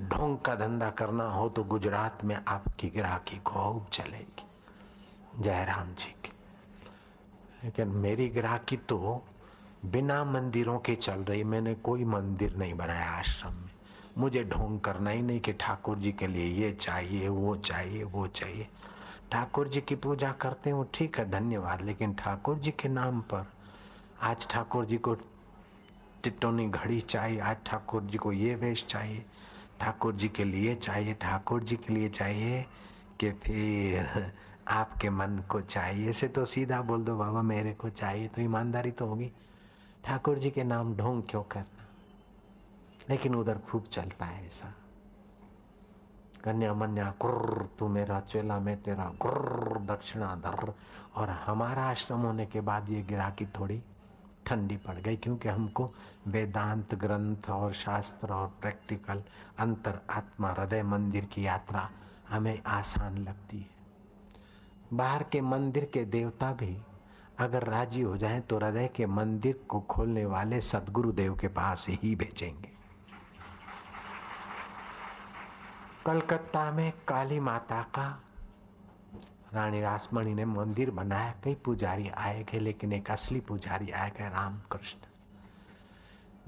[0.00, 4.44] ढोंग का धंधा करना हो तो गुजरात में आपकी ग्राहकी खूब चलेगी।
[5.42, 6.32] जयराम जी की।
[7.64, 9.24] लेकिन मेरी ग्राहकी तो
[9.84, 13.69] बिना मंदिरों के चल रही, मैंने कोई मंदिर नहीं बनाया आश्रम में।
[14.18, 18.26] मुझे ढोंग करना ही नहीं कि ठाकुर जी के लिए ये चाहिए, वो चाहिए वो
[18.26, 18.66] चाहिए।
[19.32, 23.46] ठाकुर जी की पूजा करते हो, ठीक है, धन्यवाद। लेकिन ठाकुर जी के नाम पर
[24.22, 25.14] आज ठाकुर जी को
[26.24, 29.24] टिटोनी घड़ी चाहिए, आज ठाकुर जी को ये वेश चाहिए,
[29.80, 32.64] ठाकुर जी के लिए चाहिए, ठाकुर जी के लिए चाहिए
[33.20, 34.32] कि फिर
[34.68, 38.90] आपके मन को चाहिए। से तो सीधा बोल दो, बाबा मेरे को चाहिए तो ईमानदारी
[38.90, 39.30] तो होगी।
[40.04, 41.79] ठाकुर जी के नाम ढोंग क्यों करना
[43.10, 44.74] लेकिन उधर खूब चलता है ऐसा।
[46.44, 50.72] कन्या मन्या कुर्र तू मेरा चेला, मैं तेरा, कुर्र, दक्षिणा दर
[51.16, 53.82] और हमारा आश्रम होने के बाद ये गिराकी थोड़ी
[54.46, 55.90] ठंडी पड़ गई, क्योंकि हमको
[56.26, 59.22] वेदांत, ग्रंथ और शास्त्र और प्रैक्टिकल,
[59.58, 61.88] अंतर, आत्मा, हृदय, मंदिर की यात्रा
[62.30, 63.68] हमें आसान लगती है।
[64.92, 66.76] बाहर के मंदिर के देवता भी
[67.38, 71.86] अगर राज़ी हो जाएँ तो हृदय के मंदिर को खोलने वाले सदगुरु देव के पास
[71.88, 72.79] ही भेजेंगे।
[76.06, 78.22] कलकत्ता में काली माता का।
[79.52, 84.28] रानी रासमणी ने मंदिर बनाया, कई पुजारी आए गए, लेकिन एक असली पुजारी आए गए
[84.28, 84.98] रामकृष्ण।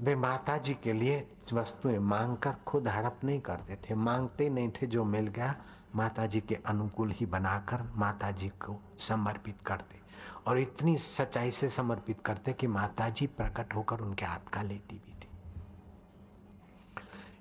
[0.05, 4.87] वे माता जी के लिए वस्तुएँ मांगकर खुद हड़प नहीं करते थे, मांगते नहीं थे,
[4.87, 5.55] जो मिल गया
[5.95, 9.99] माता जी के अनुकूल ही बनाकर माता जी को समर्पित करते।
[10.47, 14.95] और इतनी सच्चाई से समर्पित करते कि माता जी प्रकट होकर उनके हाथ का लेती
[14.95, 15.12] भी।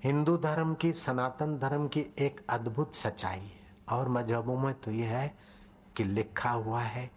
[0.03, 5.19] हिंदू धर्म की, सनातन धर्म की एक अद्भुत सच्चाई है। और मजहबों में तो यह
[5.19, 5.39] है
[5.97, 7.11] कि लिखा हुआ है,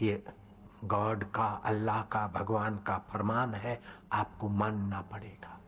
[0.00, 0.24] ये
[0.84, 3.82] गॉड का, अल्लाह का, भगवान का फरमान है,
[4.12, 5.60] आपको मानना पड़ेगा।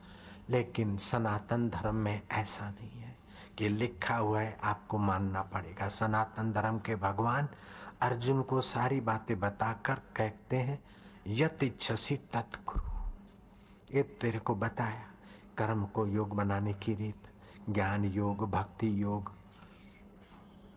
[0.51, 3.17] लेकिन सनातन धर्म में ऐसा नहीं है
[3.59, 7.49] कि लिखा हुआ है, आपको मानना पड़ेगा। सनातन धर्म के भगवान
[8.01, 10.85] अर्जुन को सारी बातें बताकर कहते हैं
[11.27, 12.91] यत इच्छसी तत्कुरु।
[13.97, 15.08] ये तेरे को बताया।
[15.59, 17.29] कर्म को योग बनाने की रीत,
[17.71, 19.33] ज्ञान योग, भक्ति योग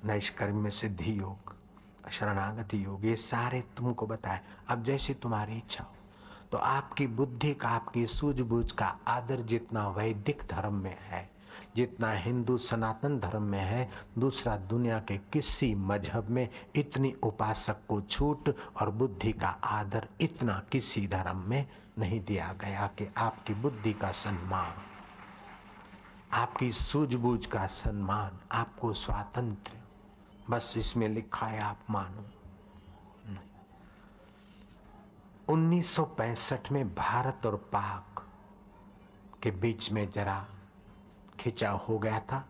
[0.05, 1.55] नैष्कर्म सिद्धि योग,
[2.11, 5.95] शरणागति योग, ये सारे तुमको बताए। अब जैसी तुम्हारी इच्छा हो
[6.51, 11.29] तो आपकी बुद्धि का, आपकी सूझबूझ का आदर जितना वैदिक धर्म में है,
[11.75, 18.01] जितना हिंदू सनातन धर्म में है, दूसरा दुनिया के किसी मज़हब में इतनी उपासक को
[18.01, 21.65] छूट और बुद्धि का आदर इतना किसी धर्म में
[21.99, 24.73] नहीं दिया गया कि आपकी बुद्धि का सम्मान,
[26.33, 29.71] आपकी सूझबूझ का सम्मान, आपको स्वातंत्र।
[30.49, 32.25] बस इसमें लिखा है, आप मानो।
[35.49, 38.25] 1965 में भारत और पाक
[39.43, 40.45] के बीच में जरा
[41.39, 42.47] खिंचाव हो गया था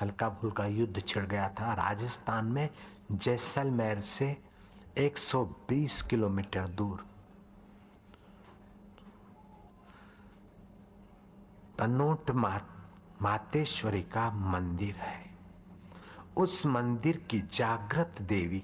[0.00, 2.68] हल्का फुल्का युद्ध छिड़ गया था। राजस्थान में
[3.12, 4.42] जैसलमेर से
[4.98, 7.06] 120 किलोमीटर दूर
[11.78, 12.30] तनोट
[13.22, 15.20] मातेश्वरी का मंदिर है।
[16.36, 18.62] उस मंदिर की जागृत देवी,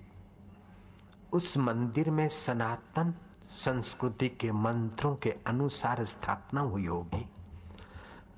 [1.32, 3.14] उस मंदिर में सनातन
[3.46, 7.24] संस्कृति के मंत्रों के अनुसार स्थापना हुई होगी।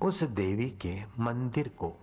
[0.01, 1.93] उस देवी के मंदिर को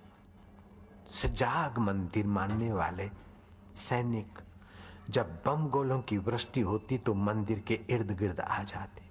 [1.13, 3.11] सजाग मंदिर मानने वाले
[3.77, 4.39] सैनिक,
[5.11, 9.08] जब बम गोलों की वृष्टि होती तो मंदिर के इर्द गिर्द आ जाते।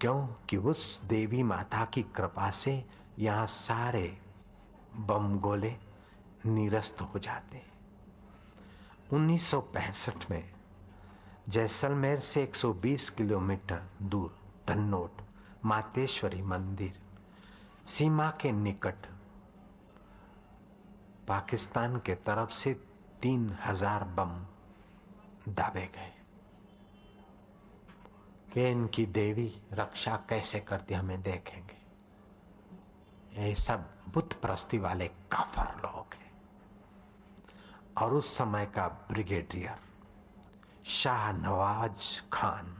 [0.00, 2.72] क्यों कि उस देवी माता की कृपा से
[3.18, 4.06] यहाँ सारे
[5.08, 5.74] बम गोले
[6.46, 7.62] निरस्त हो जाते
[9.14, 10.44] 1965 में
[11.48, 14.36] जैसलमेर से 120 किलोमीटर दूर
[14.68, 15.22] तन्नोट
[15.64, 16.98] मातेश्वरी मंदिर
[17.88, 19.06] सीमा के निकट
[21.28, 22.74] पाकिस्तान के तरफ़ से
[23.22, 24.32] तीन हज़ार बम
[25.48, 26.12] दाबे गए।
[28.56, 31.76] कि इनकी देवी रक्षा कैसे करती हमें देखेंगे।
[33.40, 36.30] ये सब बुत प्रस्ती वाले काफर लोग हैं।
[37.98, 39.76] और उस समय का ब्रिगेडियर
[40.86, 42.74] शाह नवाज़ खान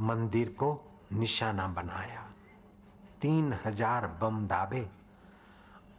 [0.00, 0.70] मंदिर को
[1.12, 2.28] निशाना बनाया।
[3.20, 4.86] तीन हज़ार बम दाबे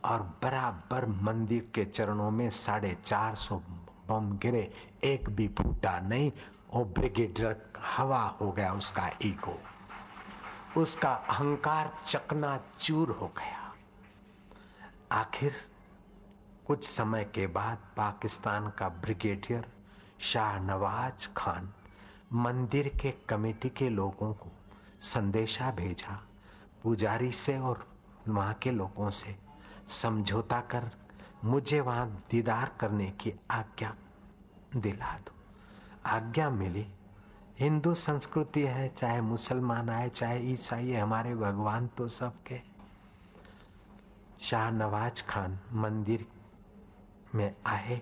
[0.06, 3.62] और बराबर मंदिर के चरणों में साढ़े चार सौ
[4.08, 4.72] बम गिरे।
[5.04, 6.32] एक भी फूटा नहीं
[6.74, 7.56] वो ब्रिगेडियर
[7.86, 9.58] हवा हो गया उसका ईगो
[10.82, 13.62] उसका अहंकार चकना चूर हो गया।
[15.12, 15.56] आखिर
[16.68, 19.68] कुछ समय के बाद पाकिस्तान का ब्रिगेडियर
[20.22, 21.70] शाह नवाज़ खान
[22.34, 24.52] मंदिर के कमेटी के लोगों को
[25.04, 26.20] संदेशा भेजा,
[26.84, 27.86] पुजारी से और
[28.28, 29.36] वहाँ के लोगों से
[30.02, 30.90] समझौता कर
[31.44, 33.94] मुझे वहाँ दीदार करने की आज्ञा
[34.76, 35.33] दिला दो।
[36.06, 36.88] आज्ञा मिली।
[37.60, 42.62] हिंदू संस्कृति है, चाहे मुसलमान आए, चाहे ईसाई है हमारे भगवान तो सबके।
[44.42, 46.28] शाह नवाज़ खान मंदिर
[47.36, 48.02] में आए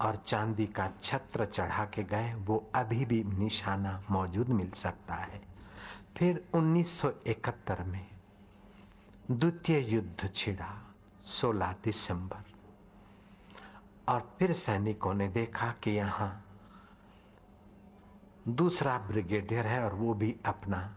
[0.00, 5.42] और चांदी का छत्र चढ़ा के गए। वो अभी भी निशाना मौजूद मिल सकता है।
[6.16, 8.06] फिर 1971 में
[9.30, 12.44] द्वितीय युद्ध छिड़ा 16 दिसंबर।
[14.08, 16.44] और फिर सैनिकों ने देखा कि यहाँ
[18.48, 20.96] दूसरा ब्रिगेडियर है और वो भी अपना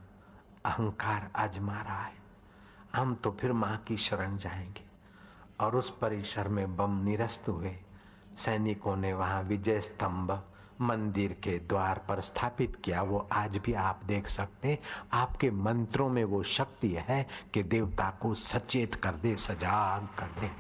[0.65, 2.13] अहंकार आजमा रहा है।
[2.95, 4.85] हम तो फिर माँ की शरण जाएँगे।
[5.59, 7.79] और उस परिसर में बम निरस्त हुए।
[8.35, 10.43] सैनिकों ने वहाँ विजय स्तंभ
[10.81, 14.79] मंदिर के द्वार पर स्थापित किया। वो आज भी आप देख सकते हैं।
[15.13, 20.51] आपके मंत्रों में वो शक्ति है कि देवता को सचेत कर दे, सजाग कर दे।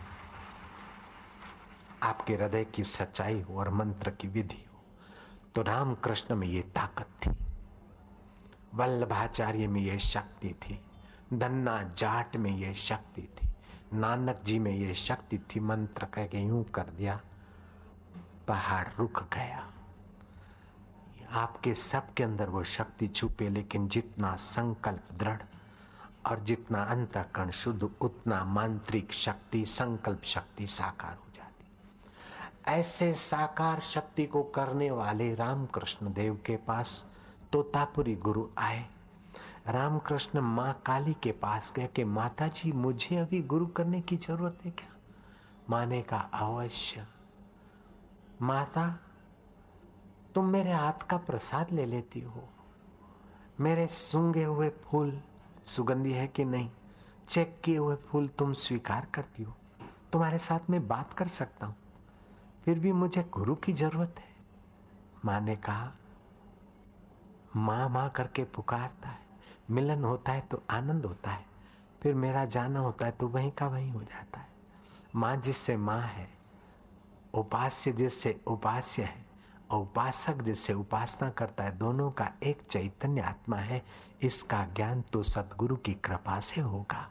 [2.03, 4.64] आपके हृदय की सच्चाई और मंत्र की विधि।
[5.55, 7.31] तो राम कृष्ण में ये ताकत थी।
[8.73, 10.79] वल्लभाचार्य में यह शक्ति थी।
[11.33, 13.47] धन्ना जाट में यह शक्ति थी।
[13.93, 17.19] नानक जी में यह शक्ति थी। मंत्र कह के यूँ कर दिया,
[18.47, 19.71] पहाड़ रुक गया।
[21.31, 25.41] आपके सबके अंदर वो शक्ति छुपे, लेकिन जितना संकल्प दृढ़
[26.25, 31.17] और जितना अंतकरण शुद्ध, उतना मांत्रिक शक्ति, संकल्प शक्ति साकार
[32.67, 37.11] ऐसे साकार शक्ति को करने वाले रामकृष्ण देव के पास
[37.51, 38.85] तोतापुरी गुरु आए।
[39.67, 44.59] रामकृष्ण माँ काली के पास गए कि माता जी मुझे अभी गुरु करने की ज़रूरत
[44.65, 44.97] है क्या?
[45.69, 47.07] माने का, अवश्य।
[48.41, 48.99] माता,
[50.35, 52.49] तुम मेरे हाथ का प्रसाद ले लेती हो।
[53.59, 55.21] मेरे सूँगे हुए फूल,
[55.65, 56.69] सुगंधी है कि नहीं,
[57.29, 59.55] चेक किए हुए फूल तुम स्वीकार करती हो।
[60.11, 61.75] तुम्हारे साथ में बात कर सकता हूँ।
[62.65, 64.35] फिर भी मुझे गुरु की ज़रूरत है।
[65.25, 65.91] माँ ने कहा
[67.55, 69.19] माँ माँ करके पुकारता है।
[69.71, 71.45] मिलन होता है तो आनंद होता है।
[72.03, 74.47] फिर मेरा जाना होता है तो वहीं का वहीं हो जाता है।
[75.15, 76.29] माँ जिससे माँ है,
[77.33, 79.25] उपास्य जिससे उपास्य है,
[79.71, 83.85] और उपासक जिससे उपासना करता है, दोनों का एक चैतन्य आत्मा है।
[84.21, 87.09] इसका ज्ञान तो सदगुरु की कृपा से होगा।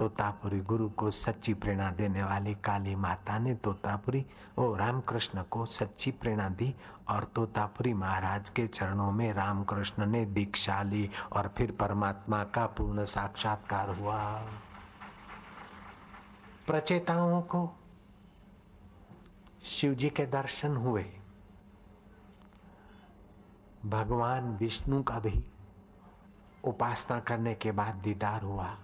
[0.00, 4.24] तोतापुरी गुरु को सच्ची प्रेरणा देने वाली काली माता ने तोतापुरी
[4.58, 6.74] ओ रामकृष्ण को सच्ची प्रेरणा दी
[7.08, 13.04] और तोतापुरी महाराज के चरणों में रामकृष्ण ने दीक्षा ली और फिर परमात्मा का पूर्ण
[13.04, 14.18] साक्षात्कार हुआ।
[16.66, 17.68] प्रचेताओं को
[19.62, 21.06] शिव जी के दर्शन हुए।
[23.86, 25.44] भगवान विष्णु का भी
[26.64, 28.76] उपासना करने के बाद दीदार हुआ।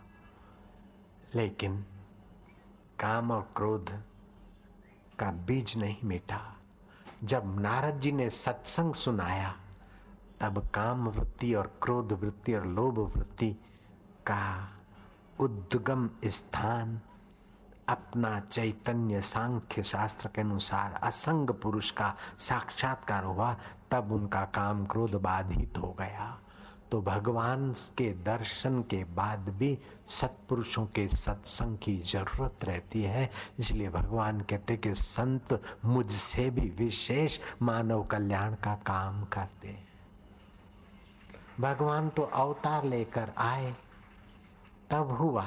[1.35, 1.85] लेकिन
[3.01, 3.91] काम और क्रोध
[5.19, 6.57] का बीज नहीं मिटा।
[7.25, 9.55] जब नारद जी ने सत्संग सुनाया,
[10.41, 13.57] तब काम वृत्ति और क्रोध वृत्ति और लोभ वृत्ति
[14.27, 14.69] का
[15.41, 17.01] उद्गम स्थान
[17.89, 23.57] अपना चैतन्य सांख्य शास्त्र के अनुसार असंग पुरुष का साक्षात्कार हुआ,
[23.91, 26.41] तब उनका काम क्रोध बाधित हो गया।
[26.91, 29.79] तो भगवान के दर्शन के बाद भी
[30.11, 37.39] सत्पुरुषों के सत्संग की ज़रूरत रहती है। इसलिए भगवान कहते कि संत मुझसे भी विशेष
[37.63, 39.85] मानव कल्याण का काम करते हैं।
[41.61, 43.75] भगवान तो अवतार लेकर आए,
[44.91, 45.45] तब हुआ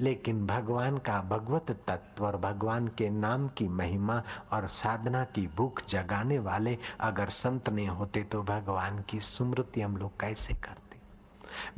[0.00, 5.82] लेकिन भगवान का भगवत तत्व और भगवान के नाम की महिमा और साधना की भूख
[5.86, 10.96] जगाने वाले अगर संत नहीं होते तो भगवान की स्मृति हम लोग कैसे करते?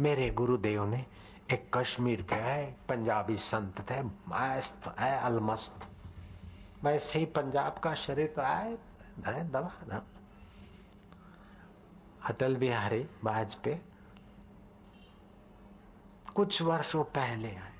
[0.00, 1.04] मेरे गुरुदेव ने
[1.52, 5.86] एक कश्मीर के है, पंजाबी संत थे, मस्त है, अलमस्त।
[6.84, 8.76] वैसे ही पंजाब का शरीर तो आए
[9.18, 10.00] दबा दम
[12.24, 13.80] अटल बिहारी वाजपेयी
[16.34, 17.73] कुछ वर्षों पहले आए।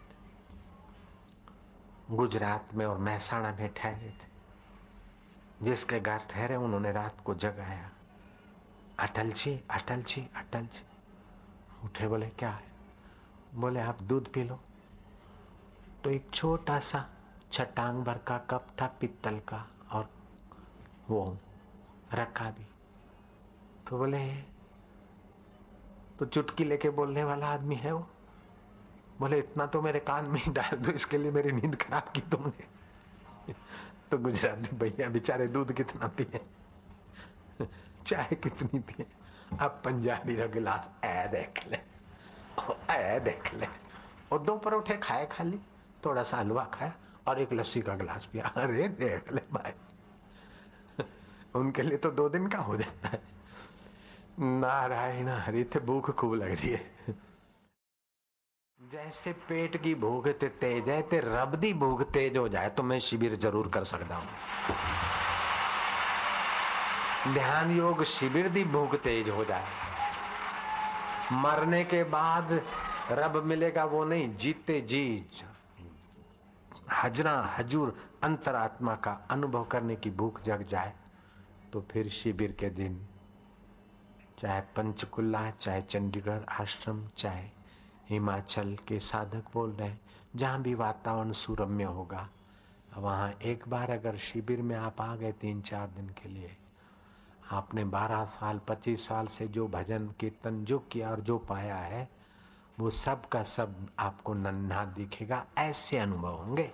[2.11, 4.34] गुजरात में और महसाणा में ठहरे थे।
[5.62, 7.90] जिसके घर ठहरे उन्होंने रात को जगाया।
[8.98, 10.86] अटल जी अटल जी अटल जी
[11.84, 12.64] उठे बोले, क्या है?
[13.55, 14.61] बोले, आप दूध पी लो।
[16.05, 17.11] तो एक छोटा सा
[17.52, 20.11] छटांग भर का कप था पित्तल का और
[21.11, 21.38] वो
[22.14, 22.66] रखा भी।
[23.90, 24.34] तो बोले
[26.18, 28.11] तो चुटकी लेके बोलने वाला आदमी है वो?
[29.20, 32.20] बोले, इतना तो मेरे कान में ही डाल दो, इसके लिए मेरी नींद खराब की
[32.20, 32.64] तुमने।
[34.10, 36.40] तो गुजराती भैया बेचारे दूध कितना पिए?
[38.06, 39.06] चाय कितनी पिए?
[39.60, 41.78] अब पंजाबी का गिलास, ऐ देख ले,
[42.90, 43.66] ऐ देख ले।
[44.32, 45.60] और दो परोठे खाए खाली,
[46.04, 46.92] थोड़ा सा हलवा खाया
[47.26, 49.72] और एक लस्सी का गिलास पिया। अरे देख ले भाई।
[51.54, 53.22] उनके लिए तो दो दिन का हो जाता है।
[54.40, 56.92] नारायण हरि थे भूख खूब लग रही है।
[58.95, 62.82] जैसे पेट की भूख ते तेज है, ते रब दी भूख तेज हो जाए तो
[62.82, 64.26] मैं शिविर ज़रूर कर सकता हूँ।
[67.34, 69.64] ध्यान योग शिविर दी भूख तेज हो जाए।
[71.34, 72.53] मरने के बाद
[73.12, 75.24] रब मिलेगा, वो नहीं, जीते जी,
[76.92, 80.92] हजरा, हजूर, अंतरात्मा का अनुभव करने की भूख जग जाए
[81.72, 83.01] तो फिर शिविर के दिन,
[84.38, 87.53] चाहे पंचकुल्ला चाहे चंडीगढ़ आश्रम, चाहे
[88.09, 90.00] हिमाचल के साधक बोल रहे हैं,
[90.36, 92.28] जहाँ भी वातावरण सुरम्य होगा।
[92.96, 96.57] वहाँ एक बार अगर शिविर में आप आ गए तीन चार दिन के लिए,
[97.52, 102.09] आपने बारह साल, पच्चीस साल से जो भजन, कीर्तन जो किया और जो पाया है,
[102.78, 106.70] वो सब का सब आपको नन्हा दिखेगा, ऐसे अनुभव होंगे।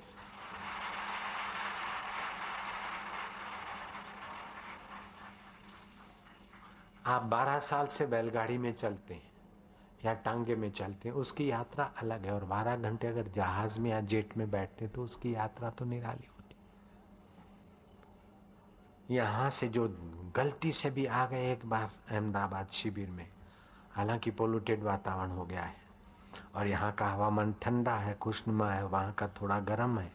[7.06, 9.29] आप बारह साल से बैलगाड़ी में चलते हैं।
[10.04, 13.90] या टांगे में चलते हैं, उसकी यात्रा अलग है। और बारह घंटे अगर जहाज़ में
[13.90, 16.38] या जेट में बैठते तो उसकी यात्रा तो निराली होती
[19.10, 19.86] यहाँ से जो
[20.36, 23.26] गलती से भी आ गए एक बार अहमदाबाद शिविर में,
[23.92, 25.78] हालाँकि पोल्यूटेड वातावरण हो गया है।
[26.54, 30.12] और यहाँ का हवामान ठंडा है, खुशनुमा है, वहाँ का थोड़ा गर्म है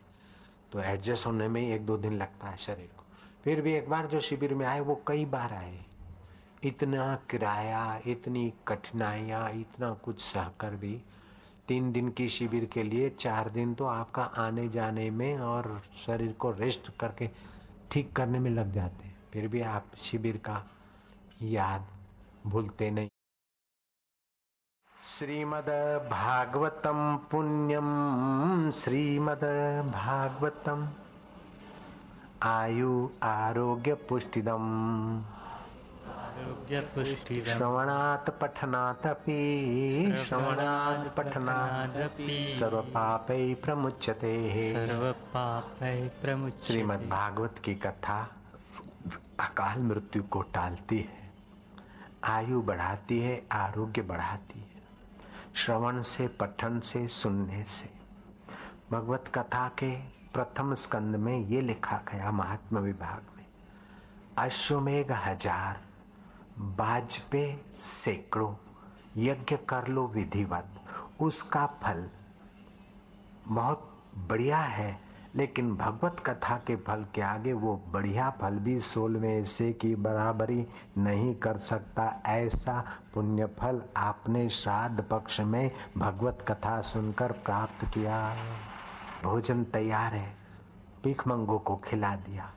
[0.72, 3.04] तो एडजस्ट होने में एक दो दिन लगता है शरीर को।
[3.44, 5.86] फिर भी एक बार जो शिविर में आए, वो कई बार आए।
[6.66, 11.02] इतना किराया, इतनी कठिनाइयाँ, इतना कुछ सहकर भी
[11.68, 16.32] तीन दिन की शिविर के लिए चार दिन तो आपका आने जाने में और शरीर
[16.32, 17.30] को रेस्ट करके
[17.92, 20.64] ठीक करने में लग जाते हैं। फिर भी आप शिविर का
[21.42, 21.88] याद
[22.46, 23.08] भूलते नहीं।
[25.18, 25.70] श्रीमद
[26.12, 29.44] भागवतम पुण्यम, श्रीमद
[29.94, 30.88] भागवतम,
[32.44, 33.94] आयु आरोग्य
[36.36, 39.36] पुष्टिदम श्रवणात् पठनादपि
[40.28, 44.34] श्रवणात् पठनादपि सर्वपापै प्रमुच्यते।
[44.74, 48.18] सर्वपापै प्रमुच्यते। श्रीमद् भागवत की कथा
[49.40, 51.24] अकाल मृत्यु को टालती है
[52.26, 54.84] आयु बढ़ाती है आरोग्य बढ़ाती है
[55.56, 57.90] श्रवण से पठन से सुनने से।
[58.92, 59.92] भगवत कथा के
[60.34, 63.46] प्रथम स्कंद में ये लिखा गया महात्मा विभाग में
[64.38, 65.84] अश्वमेघ हज़ार
[66.60, 68.56] बाजपे सैकड़ों
[69.18, 70.66] यज्ञ कर लो विधिवत।
[71.20, 72.10] उसका फल
[73.48, 75.00] बहुत बढ़िया है,
[75.36, 79.96] लेकिन भगवत कथा के फल के आगे वो बढ़िया फल भी सोल में से की
[79.96, 87.86] बराबरी नहीं कर सकता। ऐसा पुण्य फल आपने श्राद्ध पक्ष में भगवत कथा सुनकर प्राप्त
[87.86, 88.38] किया।
[89.24, 90.38] भोजन तैयार है।
[91.04, 92.54] भीख को खिला दिया।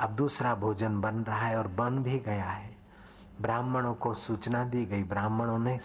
[0.00, 2.71] अब दूसरा भोजन बन रहा है और बन भी गया है।
[3.42, 5.78] ब्राह्मणों को सूचना दी गई। ब्राह्मणों ने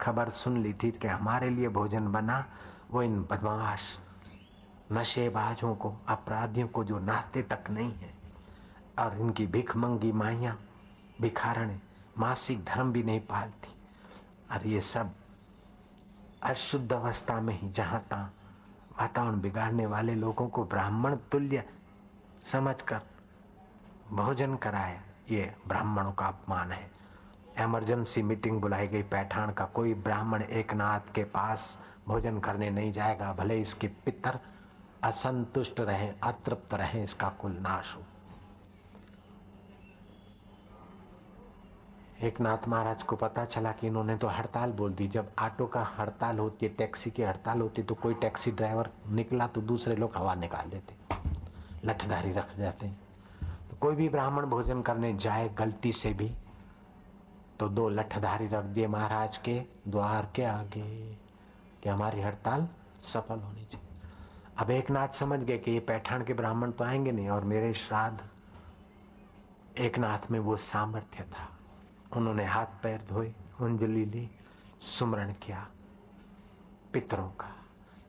[0.00, 2.44] खबर सुन ली थी कि हमारे लिए भोजन बना,
[2.90, 3.98] वो इन बदमाश,
[4.92, 8.14] नशेबाजों को, अपराधियों को जो नाते तक नहीं है,
[8.98, 10.56] और इनकी भिख मंगी माइया,
[11.20, 11.78] भिखारण,
[12.18, 13.68] मासिक धर्म भी नहीं पालती।
[14.50, 15.10] और ये सब
[16.42, 18.26] अशुद्ध अवस्था में ही जहाँ तहां
[19.00, 21.64] वातावरण बिगाड़ने वाले लोगों को ब्राह्मण तुल्य
[22.42, 23.00] समझकर
[24.12, 25.00] भोजन कराया,
[25.30, 27.03] ये ब्राह्मणों का अपमान है।
[27.56, 31.78] इमरजेंसी मीटिंग बुलाई गई। पैठान का कोई ब्राह्मण एक नाथ के पास
[32.08, 34.38] भोजन करने नहीं जाएगा, भले इसके पितर
[35.04, 38.02] असंतुष्ट रहे, अतृप्त रहे, इसका कुल नाश हो।
[42.22, 45.82] एक नाथ महाराज को पता चला कि इन्होंने तो हड़ताल बोल दी। जब ऑटो का
[45.98, 50.16] हड़ताल होती है, टैक्सी की हड़ताल होती तो कोई टैक्सी ड्राइवर निकला तो दूसरे लोग
[50.16, 50.94] हवा निकाल देते
[51.84, 52.88] लठधारी रख जाते
[53.70, 56.32] तो कोई भी ब्राह्मण भोजन करने जाए, गलती से भी
[57.60, 61.14] तो दो लठधारी रख दिए महाराज के द्वार के आगे
[61.82, 62.68] कि हमारी हड़ताल
[63.02, 63.88] सफल होनी चाहिए।
[64.58, 67.74] अब एक नाथ समझ गए कि ये पैठान के ब्राह्मण तो आएँगे नहीं और मेरे
[67.74, 68.20] श्राद्ध
[69.78, 71.48] एक नाथ में वो सामर्थ्य था।
[72.16, 74.30] उन्होंने हाथ पैर धोए अंजलि ली,
[74.80, 75.66] सुमरण किया
[76.92, 77.56] पितरों का।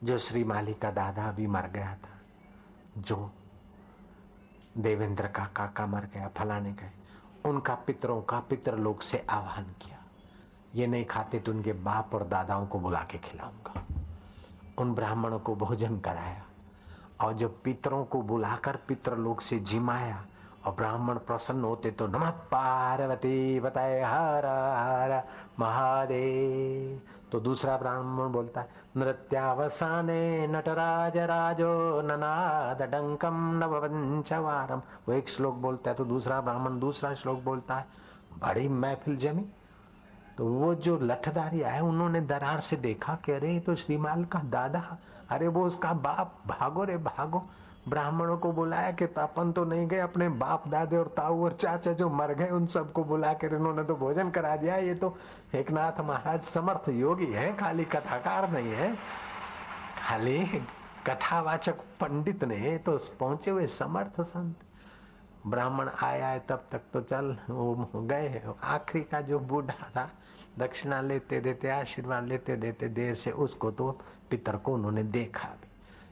[0.04, 2.22] जो श्री माली का दादा भी मर गया था,
[2.98, 3.32] जो
[4.78, 6.92] देवेंद्र का काका मर गया, फलाने गए।
[7.46, 9.98] उनका पितरों का पितर लोग से आह्वान किया।
[10.76, 13.84] ये नहीं खाते तो उनके बाप और दादाओं को बुला के खिलाऊँगा।
[14.78, 16.44] उन ब्राह्मणों को भोजन कराया
[17.22, 20.26] और जब पितरों को बुलाकर पितर लोग से जिमाया
[20.66, 25.12] और ब्राह्मण प्रसन्न होते तो नमः पार्वती बताए हर हर
[25.60, 27.02] महादेव।
[27.32, 35.90] तो दूसरा ब्राह्मण बोलता है, नृत्यावसाने नटराज राजो ननाद डंकम नववंचवारम वो एक श्लोक बोलता
[35.92, 37.86] है तो दूसरा ब्राह्मण दूसरा श्लोक बोलता है,
[38.38, 39.46] बड़ी महफिल जमी।
[40.38, 44.98] तो वो जो लठदारी आए उन्होंने दरार से देखा कि अरे तो श्रीमाल का दादा।
[45.30, 47.44] अरे, वो उसका बाप, भागो रे, भागो।
[47.88, 51.92] ब्राह्मणों को बुलाया कि अपन तो नहीं गए, अपने बाप, दादे और ताऊ और चाचा
[51.94, 55.16] जो मर गए, उन सबको बुला कर इन्होंने तो भोजन करा दिया। ये तो
[55.56, 58.94] एक नाथ महाराज समर्थ योगी है, खाली कथाकार नहीं है।
[60.00, 60.46] खाली
[61.08, 64.56] कथावाचक पंडित ने तो पहुँचे हुए समर्थ संत।
[65.48, 70.10] ब्राह्मण आया है तब तक तो चल, वो गए। आखिरी का जो बूढ़ा था,
[70.60, 73.92] दक्षिणा लेते देते, आशीर्वाद लेते देते, देर से उसको तो
[74.30, 75.68] पितर को उन्होंने देखा भी।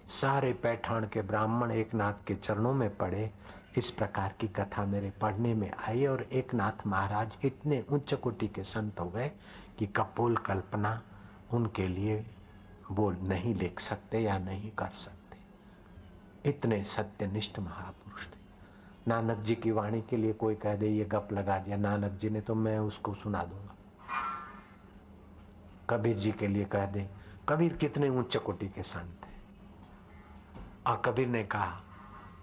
[0.08, 3.30] सारे पैठान के ब्राह्मण एक नाथ के चरणों में पड़े।
[3.78, 8.47] इस प्रकार की कथा मेरे पढ़ने में आई और एक नाथ महाराज इतने उच्च कोटि
[8.47, 9.32] के संत हो गए
[9.80, 11.01] कि कपोल कल्पना
[11.54, 12.26] उनके लिए
[12.91, 18.41] वो नहीं लिख सकते या नहीं कर सकते। इतने सत्यनिष्ठ महापुरुष थे।
[19.08, 22.30] नानक जी की वाणी के लिए कोई कह दे, ये गप लगा दिया नानक जी
[22.30, 23.76] ने तो मैं उसको सुना दूँगा।
[25.89, 27.10] कबीर जी के लिए कह दे,
[27.49, 29.22] कबीर कितने उच्च कोटि के संत
[30.88, 31.82] और कबीर ने कहा,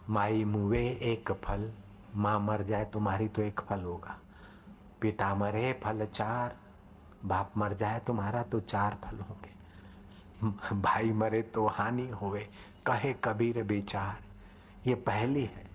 [0.09, 1.71] माई मुवे एक फल,
[2.17, 4.17] माँ मर जाए तुम्हारी तो एक फल होगा।
[5.01, 6.57] पिता मरे फल चार,
[7.25, 12.49] बाप मर जाए तुम्हारा तो चार फल होंगे। भाई मरे तो हानि होवे,
[12.87, 14.19] कहे कबीर बेचार।
[14.87, 15.69] ये पहली है।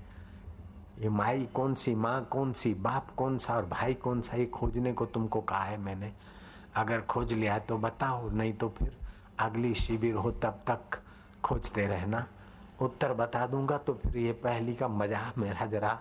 [0.99, 4.45] ये माई कौन सी, माँ कौन सी, बाप कौन सा और भाई कौन सा, ये
[4.45, 6.11] खोजने को तुमको कहा है मैंने।
[6.76, 8.97] अगर खोज लिया तो बताओ, नहीं तो फिर
[9.39, 10.99] अगली शिविर हो तब तक
[11.43, 12.26] खोजते रहना।
[12.82, 15.99] उत्तर बता दूँगा तो फिर ये पहली का मज़ा मेरा जरा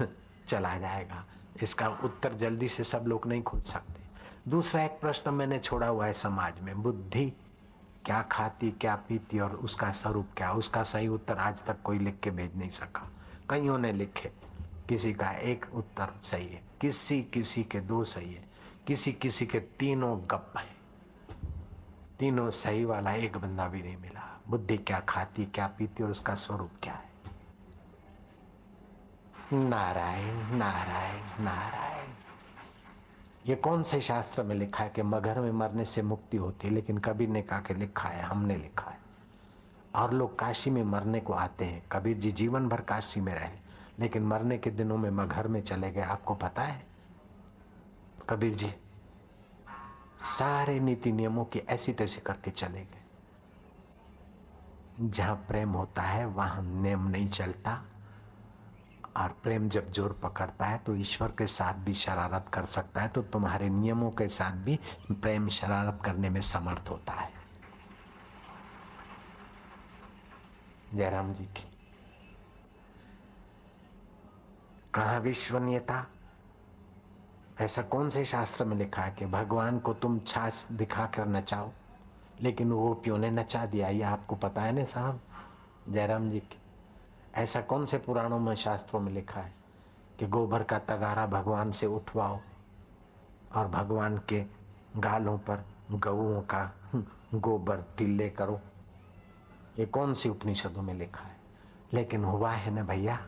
[0.48, 1.24] चला जाएगा।
[1.62, 4.04] इसका उत्तर जल्दी से सब लोग नहीं खोज सकते।
[4.50, 7.32] दूसरा एक प्रश्न मैंने छोड़ा हुआ है समाज में। बुद्धि
[8.04, 10.52] क्या खाती, क्या पीती और उसका स्वरूप क्या?
[10.52, 13.10] उसका सही उत्तर आज तक कोई लिख के भेज नहीं सका।
[13.50, 14.30] कईयों ने लिखे,
[14.88, 18.44] किसी का एक उत्तर सही है, किसी किसी के दो सही है,
[18.86, 20.76] किसी किसी के तीनों गप है।
[22.18, 26.34] तीनों सही वाला एक बंदा भी नहीं मिला। बुद्धि क्या खाती, क्या पीती और उसका
[26.34, 27.06] स्वरूप क्या है?
[29.52, 32.10] नारायण नारायण नारायण।
[33.46, 36.74] ये कौन से शास्त्र में लिखा है कि मगर में मरने से मुक्ति होती है,
[36.74, 38.98] लेकिन कबीर ने कहा कि लिखा है, हमने लिखा है।
[39.94, 43.58] और लोग काशी में मरने को आते हैं। कबीर जी जीवन भर काशी में रहे,
[43.98, 46.86] लेकिन मरने के दिनों में मगर में चले गए। आपको पता है?
[48.28, 48.74] कबीर जी,
[50.20, 53.05] सारे नीति नियमों की ऐसी तैसी करके चले गए।
[55.00, 57.82] जहाँ प्रेम होता है, वहाँ नियम नहीं चलता।
[59.16, 63.08] और प्रेम जब ज़ोर पकड़ता है तो ईश्वर के साथ भी शरारत कर सकता है
[63.08, 64.78] तो तुम्हारे नियमों के साथ भी
[65.12, 67.30] प्रेम शरारत करने में समर्थ होता है।
[70.94, 71.70] जयराम जी की।
[74.94, 76.04] कहा विश्वनीयता?
[77.60, 81.72] ऐसा कौन से शास्त्र में लिखा है कि भगवान को तुम छाछ दिखाकर नचाओ?
[82.40, 85.20] लेकिन वो गोपियों ने नचा दिया, ये आपको पता है ना साहब?
[85.88, 86.58] जयराम जी की।
[87.34, 89.54] ऐसा कौन से पुराणों में शास्त्रों में लिखा है
[90.18, 92.40] कि गोबर का तगारा भगवान से उठवाओ
[93.54, 94.44] और भगवान के
[94.96, 96.70] गालों पर गऊओं का
[97.34, 98.60] गोबर तिल्ले करो?
[99.78, 101.36] ये कौन सी उपनिषदों में लिखा है?
[101.92, 103.18] लेकिन हुआ है ना भैया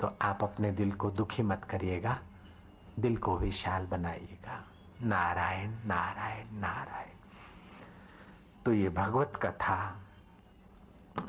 [0.00, 2.18] तो आप अपने दिल को दुखी मत करिएगा,
[2.98, 4.64] दिल को विशाल बनाइएगा।
[5.02, 7.17] नारायण नारायण नारायण।
[8.68, 10.02] तो ये भगवत कथा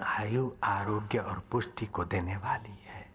[0.04, 3.10] आयु, आरोग्य और पुष्टि को देने वाली है।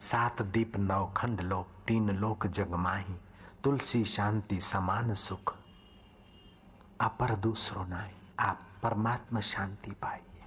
[0.00, 3.14] सात दीप नवखंड लोक, तीन लोक जगमाही
[3.64, 5.56] तुलसी शांति, समान सुख।
[7.00, 10.42] अपर दूसरो नाई, आप परमात्मा शांति पाइए,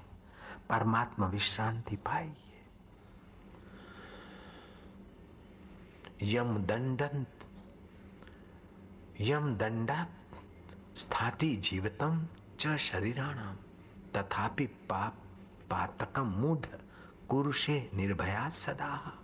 [0.69, 2.65] परमात्मा विश्रांति पाइए।
[6.23, 7.25] यम दंडन,
[9.21, 10.05] यम दंडा,
[10.97, 12.27] स्थाति जीवतम
[12.59, 13.55] च शरीराणाम
[14.15, 15.13] तथापि पाप
[15.69, 16.65] पातकम मूढ़,
[17.29, 19.19] कुरुषे निर्भया सदा।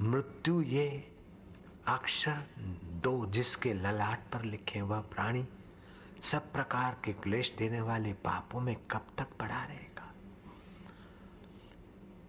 [0.00, 1.14] मृत्यु ये
[1.86, 2.46] अक्षर
[2.84, 5.48] दो जिसके ललाट पर लिखे वह प्राणी,
[6.22, 10.14] सब प्रकार के क्लेश देने वाले पापों में कब तक पड़ा रहेगा?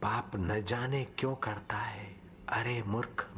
[0.01, 2.21] पाप न जाने क्यों करता है?
[2.49, 3.31] अरे मूर्ख!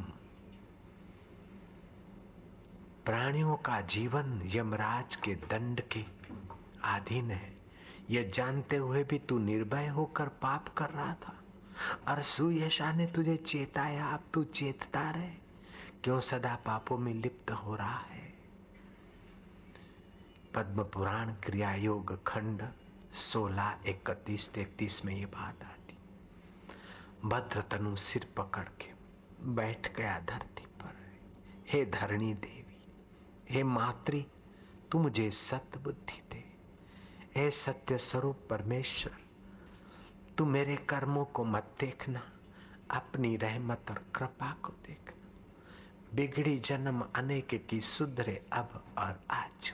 [3.06, 6.19] प्राणियों का जीवन यमराज के दंड के
[6.84, 7.58] अधीन है।
[8.10, 11.36] यह जानते हुए भी तू निर्भय होकर पाप कर रहा था।
[12.08, 15.30] और सुयशा ने तुझे चेताया, अब तू चेतता रहे।
[16.04, 18.34] क्यों सदा पापों में लिप्त हो रहा है?
[20.54, 22.68] पद्म पुराण क्रिया योग खंड
[23.12, 25.98] सोलह, इकतीस, तैतीस में ये बात आती।
[27.28, 28.92] भद्र तनु सिर पकड़ के
[29.44, 30.96] बैठ गया धरती पर।
[31.68, 32.86] हे धरणी देवी,
[33.50, 34.22] हे मातृ,
[34.90, 36.49] तू मुझे सत बुद्धि दे।
[37.34, 39.12] हे सत्य स्वरूप परमेश्वर,
[40.38, 42.22] तू मेरे कर्मों को मत देखना,
[42.90, 45.28] अपनी रहमत और कृपा को देखना।
[46.14, 49.72] बिगड़ी जन्म अनेक की सुधरे अब और आज।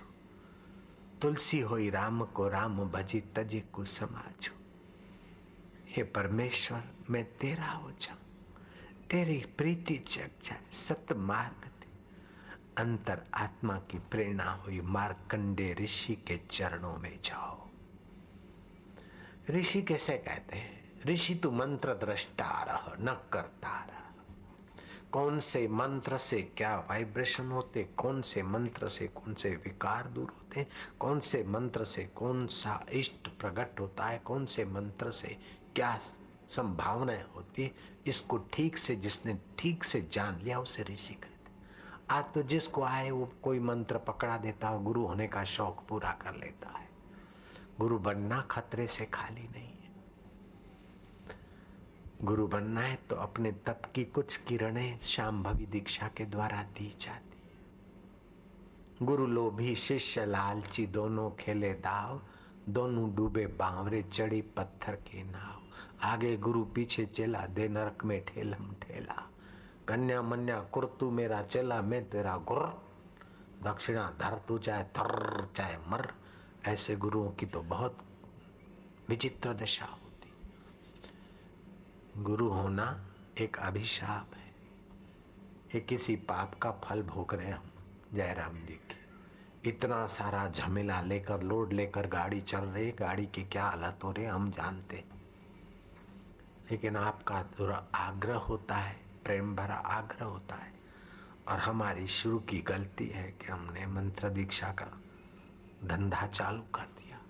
[1.22, 4.52] तुलसी होई राम को राम भजी तजे को समाजो।
[5.86, 8.18] हे परमेश्वर, मैं तेरा हो जाऊँ,
[9.10, 11.65] तेरी प्रीति जग जाए सत मार्ग
[12.78, 17.68] अंतर आत्मा की प्रेरणा हुई मार्कंडे ऋषि के चरणों में जाओ।
[19.50, 21.02] ऋषि कैसे कहते हैं?
[21.06, 23.92] ऋषि तू मंत्र दृष्टा रह, न करता रह।
[25.12, 30.30] कौन से मंत्र से क्या वाइब्रेशन होते, कौन से मंत्र से कौन से विकार दूर
[30.30, 30.66] होते,
[31.00, 35.38] कौन से मंत्र से कौन सा इष्ट प्रकट होता है, कौन से मंत्र से
[35.74, 35.98] क्या
[36.48, 37.72] संभावनाएँ होती
[38.06, 41.35] इसको ठीक से, जिसने ठीक से जान लिया, उसे ऋषि कहते
[42.10, 46.10] आज तो जिसको आए वो कोई मंत्र पकड़ा देता और गुरु होने का शौक पूरा
[46.10, 46.88] कर लेता है।
[47.78, 49.90] गुरु बनना खतरे से खाली नहीं है।
[52.22, 56.96] गुरु बनना है तो अपने तप की कुछ किरणें शाम भवी दीक्षा के द्वारा दी
[57.00, 57.36] जाती है।
[59.06, 62.22] गुरु लोभी, शिष्य लालची, दोनों खेले दाव,
[62.68, 65.62] दोनों डूबे बावरे, चढ़ी पत्थर के नाव।
[66.02, 69.30] आगे गुरु पीछे चला, दे नरक में ठेलम ठेला।
[69.88, 72.82] कन्या मन्या कुर तू मेरा चला मैं तेरा गुर।
[73.62, 76.12] दक्षिणा धर, तू चाहे थर, चाहे मर।
[76.66, 77.98] ऐसे गुरुओं की तो बहुत
[79.08, 80.32] विचित्र दशा होती।
[82.22, 83.06] गुरु होना
[83.38, 84.54] एक अभिशाप है।
[85.74, 87.70] ये किसी पाप का फल भोग रहे हम,
[88.14, 93.64] जयराम जी की। इतना सारा झमेला लेकर, लोड लेकर गाड़ी चल रही गाड़ी की क्या
[93.64, 95.04] हालत हो रही हम जानते
[96.70, 97.44] लेकिन आपका
[97.94, 100.74] आग्रह होता है प्रेम भरा आग्रह होता है।
[101.48, 104.86] और हमारी शुरू की गलती है कि हमने मंत्र दीक्षा का
[105.84, 107.20] धंधा चालू कर दिया।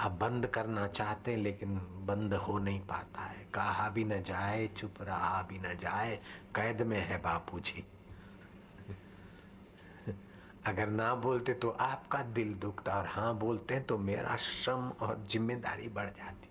[0.00, 5.02] अब बंद करना चाहते लेकिन बंद हो नहीं पाता है। कहा भी न जाए, चुप
[5.02, 6.16] रहा भी न जाए,
[6.56, 7.84] कैद में है बापू जी।
[10.66, 15.24] अगर ना बोलते तो आपका दिल दुखता, और हाँ बोलते हैं तो मेरा श्रम और
[15.30, 16.43] ज़िम्मेदारी बढ़ जाती।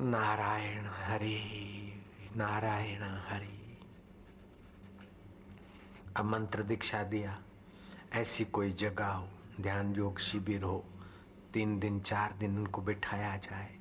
[0.00, 1.38] नारायण हरि
[2.36, 3.78] नारायण हरि।
[6.16, 7.38] अब मंत्र दीक्षा दिया,
[8.12, 9.28] ऐसी कोई जगह हो
[9.60, 10.84] ध्यान योग शिविर हो,
[11.52, 13.74] तीन दिन, चार दिन उनको बिठाया जाए,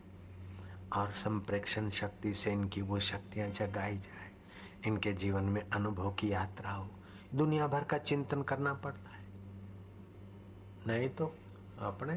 [0.94, 4.32] और संप्रेक्षण शक्ति से इनकी वो शक्तियाँ जगाई जाए,
[4.88, 6.90] इनके जीवन में अनुभव की यात्रा हो।
[7.36, 9.24] दुनिया भर का चिंतन करना पड़ता है।
[10.88, 11.34] नहीं तो
[11.82, 12.16] अपने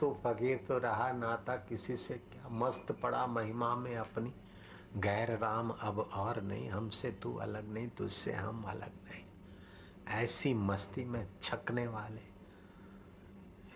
[0.00, 4.34] तो फकीर तो रहा नाता किसी से क्या मस्त पड़ा महिमा में अपनी।
[4.96, 9.24] गैर राम, अब और नहीं, हमसे तू अलग नहीं, तुझसे हम अलग नहीं।
[10.08, 12.38] ऐसी मस्ती में छकने वाले।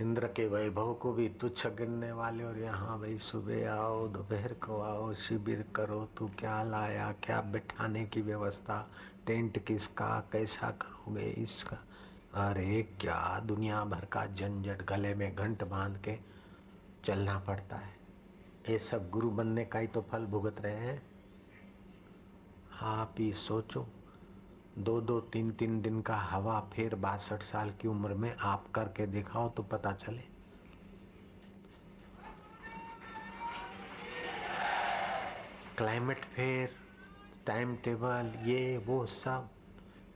[0.01, 4.81] इंद्र के वैभव को भी तुच्छ गिनने वाले, और यहाँ भाई सुबह आओ, दोपहर को
[4.81, 8.91] आओ, शिविर करो, तू क्या लाया, क्या बिठाने की व्यवस्था,
[9.27, 11.77] टेंट किसका, कैसा करोगे इसका?
[12.35, 16.19] अरे क्या, दुनिया भर का झंझट गले में घंट बाँध के
[17.05, 18.02] चलना पड़ता है।
[18.71, 21.03] ये सब गुरु बनने का ही तो फल भुगत रहे हैं।
[22.83, 23.87] आप ही सोचो,
[24.79, 29.07] दो दो तीन तीन दिन का हवा फिर बासठ साल की उम्र में आप करके
[29.07, 30.23] दिखाओ तो पता चले।
[35.79, 36.77] क्लाइमेट फेयर
[37.47, 39.49] टाइम टेबल, ये, वो सब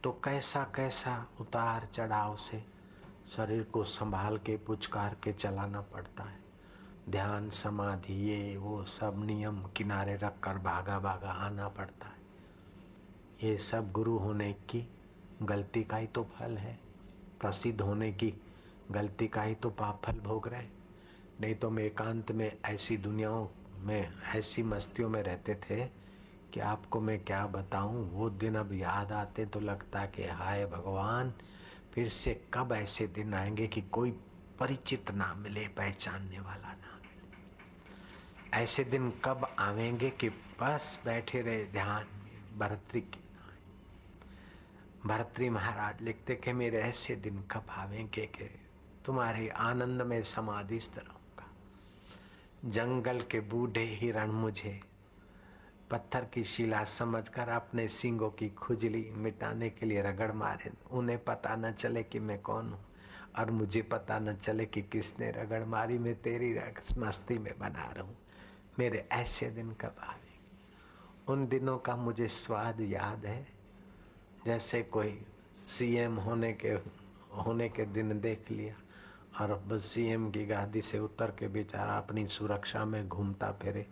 [0.02, 2.64] तो कैसा कैसा उतार चढ़ाव से
[3.36, 6.45] शरीर को संभाल के, पुचकार के चलाना पड़ता है।
[7.08, 13.56] ध्यान, समाधि, ये, वो सब नियम किनारे रख कर भागा भागा आना पड़ता है। ये
[13.58, 14.88] सब गुरु होने की
[15.42, 16.78] गलती का ही तो फल है।
[17.40, 18.32] प्रसिद्ध होने की
[18.90, 20.66] गलती का ही तो पाप फल भोग रहे
[21.40, 23.46] नहीं तो हम एकांत में ऐसी दुनियाओं
[23.78, 25.84] में, ऐसी मस्तियों में रहते थे
[26.52, 28.10] कि आपको मैं क्या बताऊँ?
[28.12, 31.32] वो दिन अब याद आते तो लगता कि हाय भगवान,
[31.92, 34.10] फिर से कब ऐसे दिन आएँगे कि कोई
[34.58, 36.85] परिचित ना मिले पहचानने वाला ना
[38.54, 40.28] ऐसे दिन कब आवेंगे कि
[40.60, 42.58] बस बैठे रहे ध्यान में?
[42.58, 43.20] भरतरी की
[45.06, 48.44] भरतरी महाराज लिखते कि मेरे ऐसे दिन कब आवेंगे कि
[49.04, 51.46] तुम्हारे आनंद में समाधिस्थ रहूँगा
[52.64, 54.80] जंगल के बूढ़े हिरण मुझे,
[55.90, 61.56] पत्थर की शिला समझकर अपने सिंगों की खुजली मिटाने के लिए रगड़ मारे। उन्हें पता
[61.56, 62.84] न चले कि मैं कौन हूँ
[63.38, 66.54] और मुझे पता न चले कि किसने रगड़ मारी। मैं तेरी
[66.98, 68.16] मस्ती में बना रहा। हूँ
[68.78, 73.46] मेरे ऐसे दिन कब आवे उन दिनों का मुझे स्वाद याद है।
[74.46, 75.18] जैसे कोई
[75.66, 76.72] सीएम होने के
[77.36, 78.74] होने के दिन देख लिया
[79.40, 83.86] और सीएम की गादी से उतर के बेचारा अपनी सुरक्षा में घूमता फिरे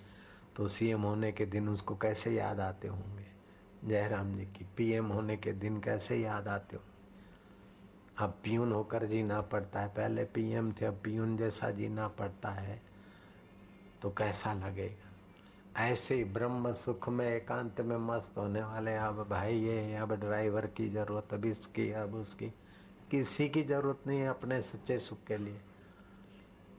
[0.57, 3.27] तो सीएम होने के दिन उसको कैसे याद आते होंगे?
[3.85, 6.93] जयराम जी की पीएम होने के दिन कैसे याद आते होंगे?
[8.19, 12.81] अब पीयून होकर जीना पड़ता है। पहले पीएम थे, अब पीयून जैसा जीना पड़ता है।
[14.05, 15.85] तो कैसा लगेगा?
[15.85, 20.89] ऐसे ब्रह्म सुख में, एकांत में मस्त होने वाले अब भाई ये, अब ड्राइवर की
[20.89, 22.47] ज़रूरत अभी उसकी अब उसकी।
[23.11, 25.61] किसी की ज़रूरत नहीं है अपने सच्चे सुख के लिए।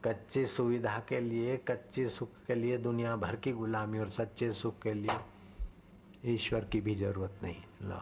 [0.05, 4.79] कच्ची सुविधा के लिए, कच्चे सुख के लिए दुनिया भर की गुलामी और सच्चे सुख
[4.79, 5.17] के लिए
[6.25, 8.01] ईश्वर की भी ज़रूरत नहीं। लो।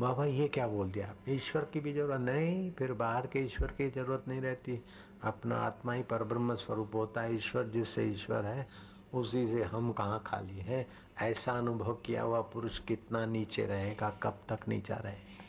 [0.00, 1.14] बाबा, ये क्या बोल दिया?
[1.28, 4.84] ईश्वर की भी ज़रूरत नहीं, फिर बाहर के ईश्वर की ज़रूरत नहीं रहती।
[5.24, 8.68] अपना आत्मा ही पर ब्रह्म स्वरूप होता है, ईश्वर जिससे ईश्वर है,
[9.14, 10.86] उसी से हम कहाँ खाली है?
[11.20, 15.44] ऐसा अनुभव किया हुआ पुरुष कितना नीचे रहेगा, कब तक नीचा रहेगा?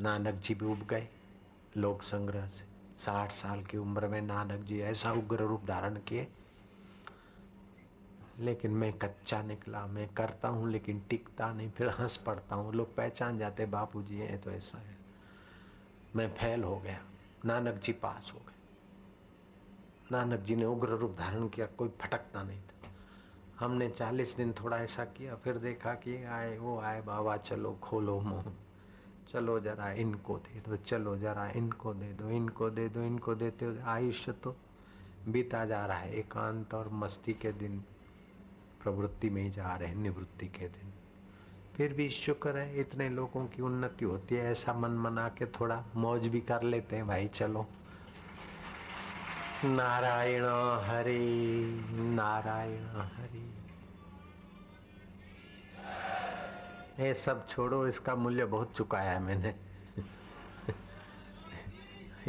[0.00, 1.08] नानक जी भी उब गए
[1.76, 2.64] लोक संग्रह से।
[2.96, 6.28] साठ साल की उम्र में नानक जी ऐसा उग्र रूप धारण किए।
[8.38, 12.96] लेकिन मैं कच्चा निकला, मैं करता हूँ लेकिन टिकता नहीं, फिर हंस पड़ता हूँ। लोग
[12.96, 14.96] पहचान जाते बापू जी हैं तो ऐसा है।
[16.16, 17.00] मैं फैल हो गया।
[17.44, 18.38] नानक जी पास हो
[20.12, 22.88] नानक जी ने उग्र रूप धारण किया, कोई फटकता नहीं था।
[23.60, 28.20] हमने चालीस दिन थोड़ा ऐसा किया, फिर देखा कि आए, वो आए, बाबा, चलो खोलो
[28.20, 28.44] मुँह।
[29.32, 33.64] चलो जरा इनको दे दो, चलो जरा इनको दे दो, इनको दे दो, इनको देते
[33.64, 34.56] हो आयुष्य तो
[35.28, 37.84] बीता जा रहा है, एकांत और मस्ती के दिन,
[38.82, 40.92] प्रवृत्ति में ही जा रहे हैं, निवृत्ति के दिन।
[41.76, 45.84] फिर भी शुक्र है, इतने लोगों की उन्नति होती है, ऐसा मन मना के थोड़ा
[45.96, 47.66] मौज भी कर लेते हैं, भाई चलो।
[49.64, 50.44] नारायण
[50.84, 51.18] हरे
[51.92, 53.44] नारायण हरे।
[57.04, 59.54] ये सब छोड़ो, इसका मूल्य बहुत चुकाया है मैंने।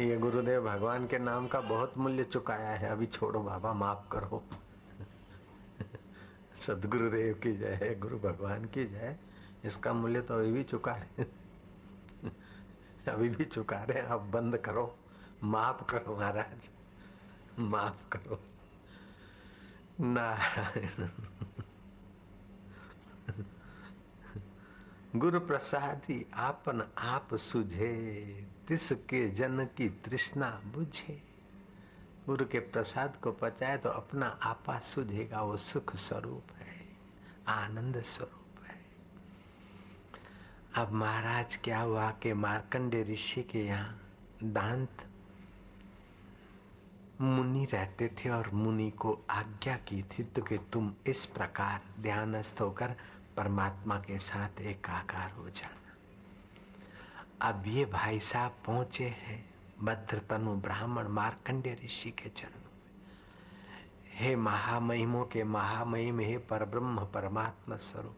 [0.00, 4.42] ये गुरुदेव भगवान के नाम का बहुत मूल्य चुकाया है, अभी छोड़ो बाबा, माफ़ करो।
[6.60, 9.16] सदगुरुदेव की जय, गुरु भगवान की जय,
[9.64, 11.24] इसका मूल्य तो अभी भी चुका रहे
[13.12, 14.98] अभी भी चुका रहे अब बंद करो,
[15.44, 16.77] माफ़ करो महाराज।
[17.58, 18.40] माफ़ करो।
[20.00, 21.08] नारायण।
[25.16, 31.22] गुरु प्रसादी आपन आप सुझे, तिसके जन की तृष्णा बुझे।
[32.26, 36.88] गुरु के प्रसाद को पचाए तो अपना आपा सुझेगा, वो सुख स्वरूप है,
[37.48, 38.76] आनंद स्वरूप है।
[40.74, 44.00] अब महाराज, क्या हुआ कि मार्कंडे ऋषि के यहाँ
[44.44, 45.07] दांत
[47.20, 52.60] मुनि रहते थे और मुनि को आज्ञा की थी तो कि तुम इस प्रकार ध्यानस्थ
[52.60, 52.94] होकर
[53.36, 59.44] परमात्मा के साथ एकाकार हो जाना। अब ये भाई साहब पहुँचे हैं
[59.80, 62.66] भद्र तनु ब्राह्मण मार्कंडे ऋषि के चरणों में।
[64.14, 68.16] हे महामहिमों के महामहिम, हे परब्रह्म परमात्मा स्वरूप,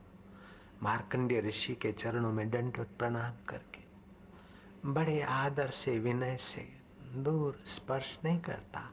[0.82, 3.80] मार्कंडे ऋषि के चरणों में दंड प्रणाम करके,
[4.92, 6.79] बड़े आदर से, विनय से
[7.16, 8.90] दूर स्पर्श नहीं करता।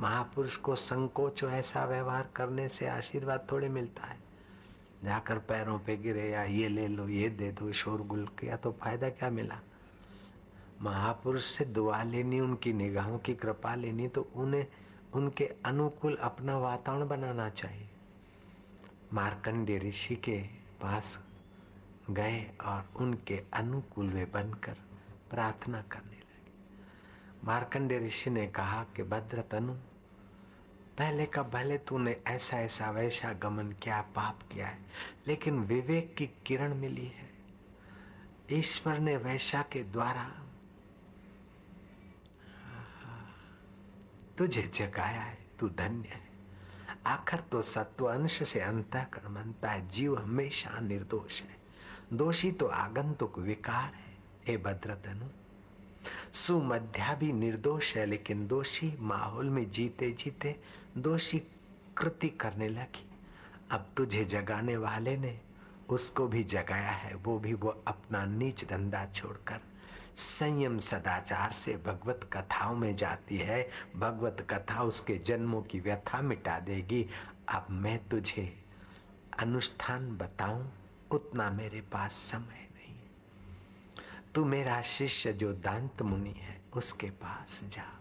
[0.00, 4.18] महापुरुष को संकोच ऐसा व्यवहार करने से आशीर्वाद थोड़े मिलता है।
[5.04, 9.08] जाकर पैरों पे गिरे, या ये ले लो, ये दे दो शोरगुल किया तो फ़ायदा
[9.08, 9.60] क्या मिला?
[10.82, 14.66] महापुरुष से दुआ लेनी, उनकी निगाहों की कृपा लेनी तो उन्हें,
[15.14, 17.88] उनके अनुकूल अपना वातावरण बनाना चाहिए।
[19.12, 20.40] मार्कंडे ऋषि के
[20.82, 21.18] पास
[22.10, 24.76] गए और उनके अनुकूल वे बनकर
[25.30, 26.19] प्रार्थना करने
[27.44, 29.74] मार्कंडे ऋषि ने कहा कि भद्र तनु
[30.98, 34.78] पहले का भले तूने ऐसा ऐसा वैसा गमन किया पाप किया है,
[35.26, 37.30] लेकिन विवेक की किरण मिली है।
[38.52, 40.24] ईश्वर ने वैशा के द्वारा
[44.38, 46.28] तुझे जगाया है, तू धन्य है।
[47.06, 48.60] आखिर तो सत्व अंश से
[48.96, 51.56] कर मनता है, जीव हमेशा निर्दोष है।
[52.12, 55.26] दोषी तो आगंतुक विकार है। हे भद्रतनु
[56.32, 60.56] सुमध्या भी निर्दोष है, लेकिन दोषी माहौल में जीते जीते
[60.98, 61.38] दोषी
[61.96, 63.06] कृति करने लगी।
[63.70, 65.38] अब तुझे जगाने वाले ने
[65.88, 69.60] उसको भी जगाया है, वो भी वो अपना नीच धंधा छोड़कर।
[70.16, 76.58] संयम सदाचार से भगवत कथाओं में जाती है, भगवत कथा उसके जन्मों की व्यथा मिटा
[76.60, 77.06] देगी।
[77.48, 78.52] अब मैं तुझे
[79.38, 80.72] अनुष्ठान बताऊँ,
[81.10, 82.59] उतना मेरे पास समय
[84.34, 88.00] तू मेरा शिष्य जो दांत मुनि है, उसके पास जा।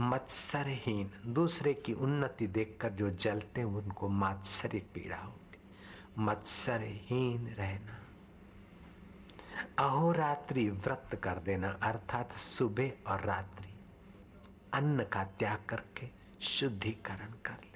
[0.00, 5.58] मत्सरहीन, दूसरे की उन्नति देखकर जो जलते हैं, उनको मात्सर्य पीड़ा होगी
[6.18, 8.00] मत्सरहीन रहना।
[9.78, 13.74] अहोरात्रि व्रत कर देना, अर्थात सुबह और रात्रि।
[14.72, 16.08] अन्न का त्याग करके
[16.40, 17.73] शुद्धिकरण कर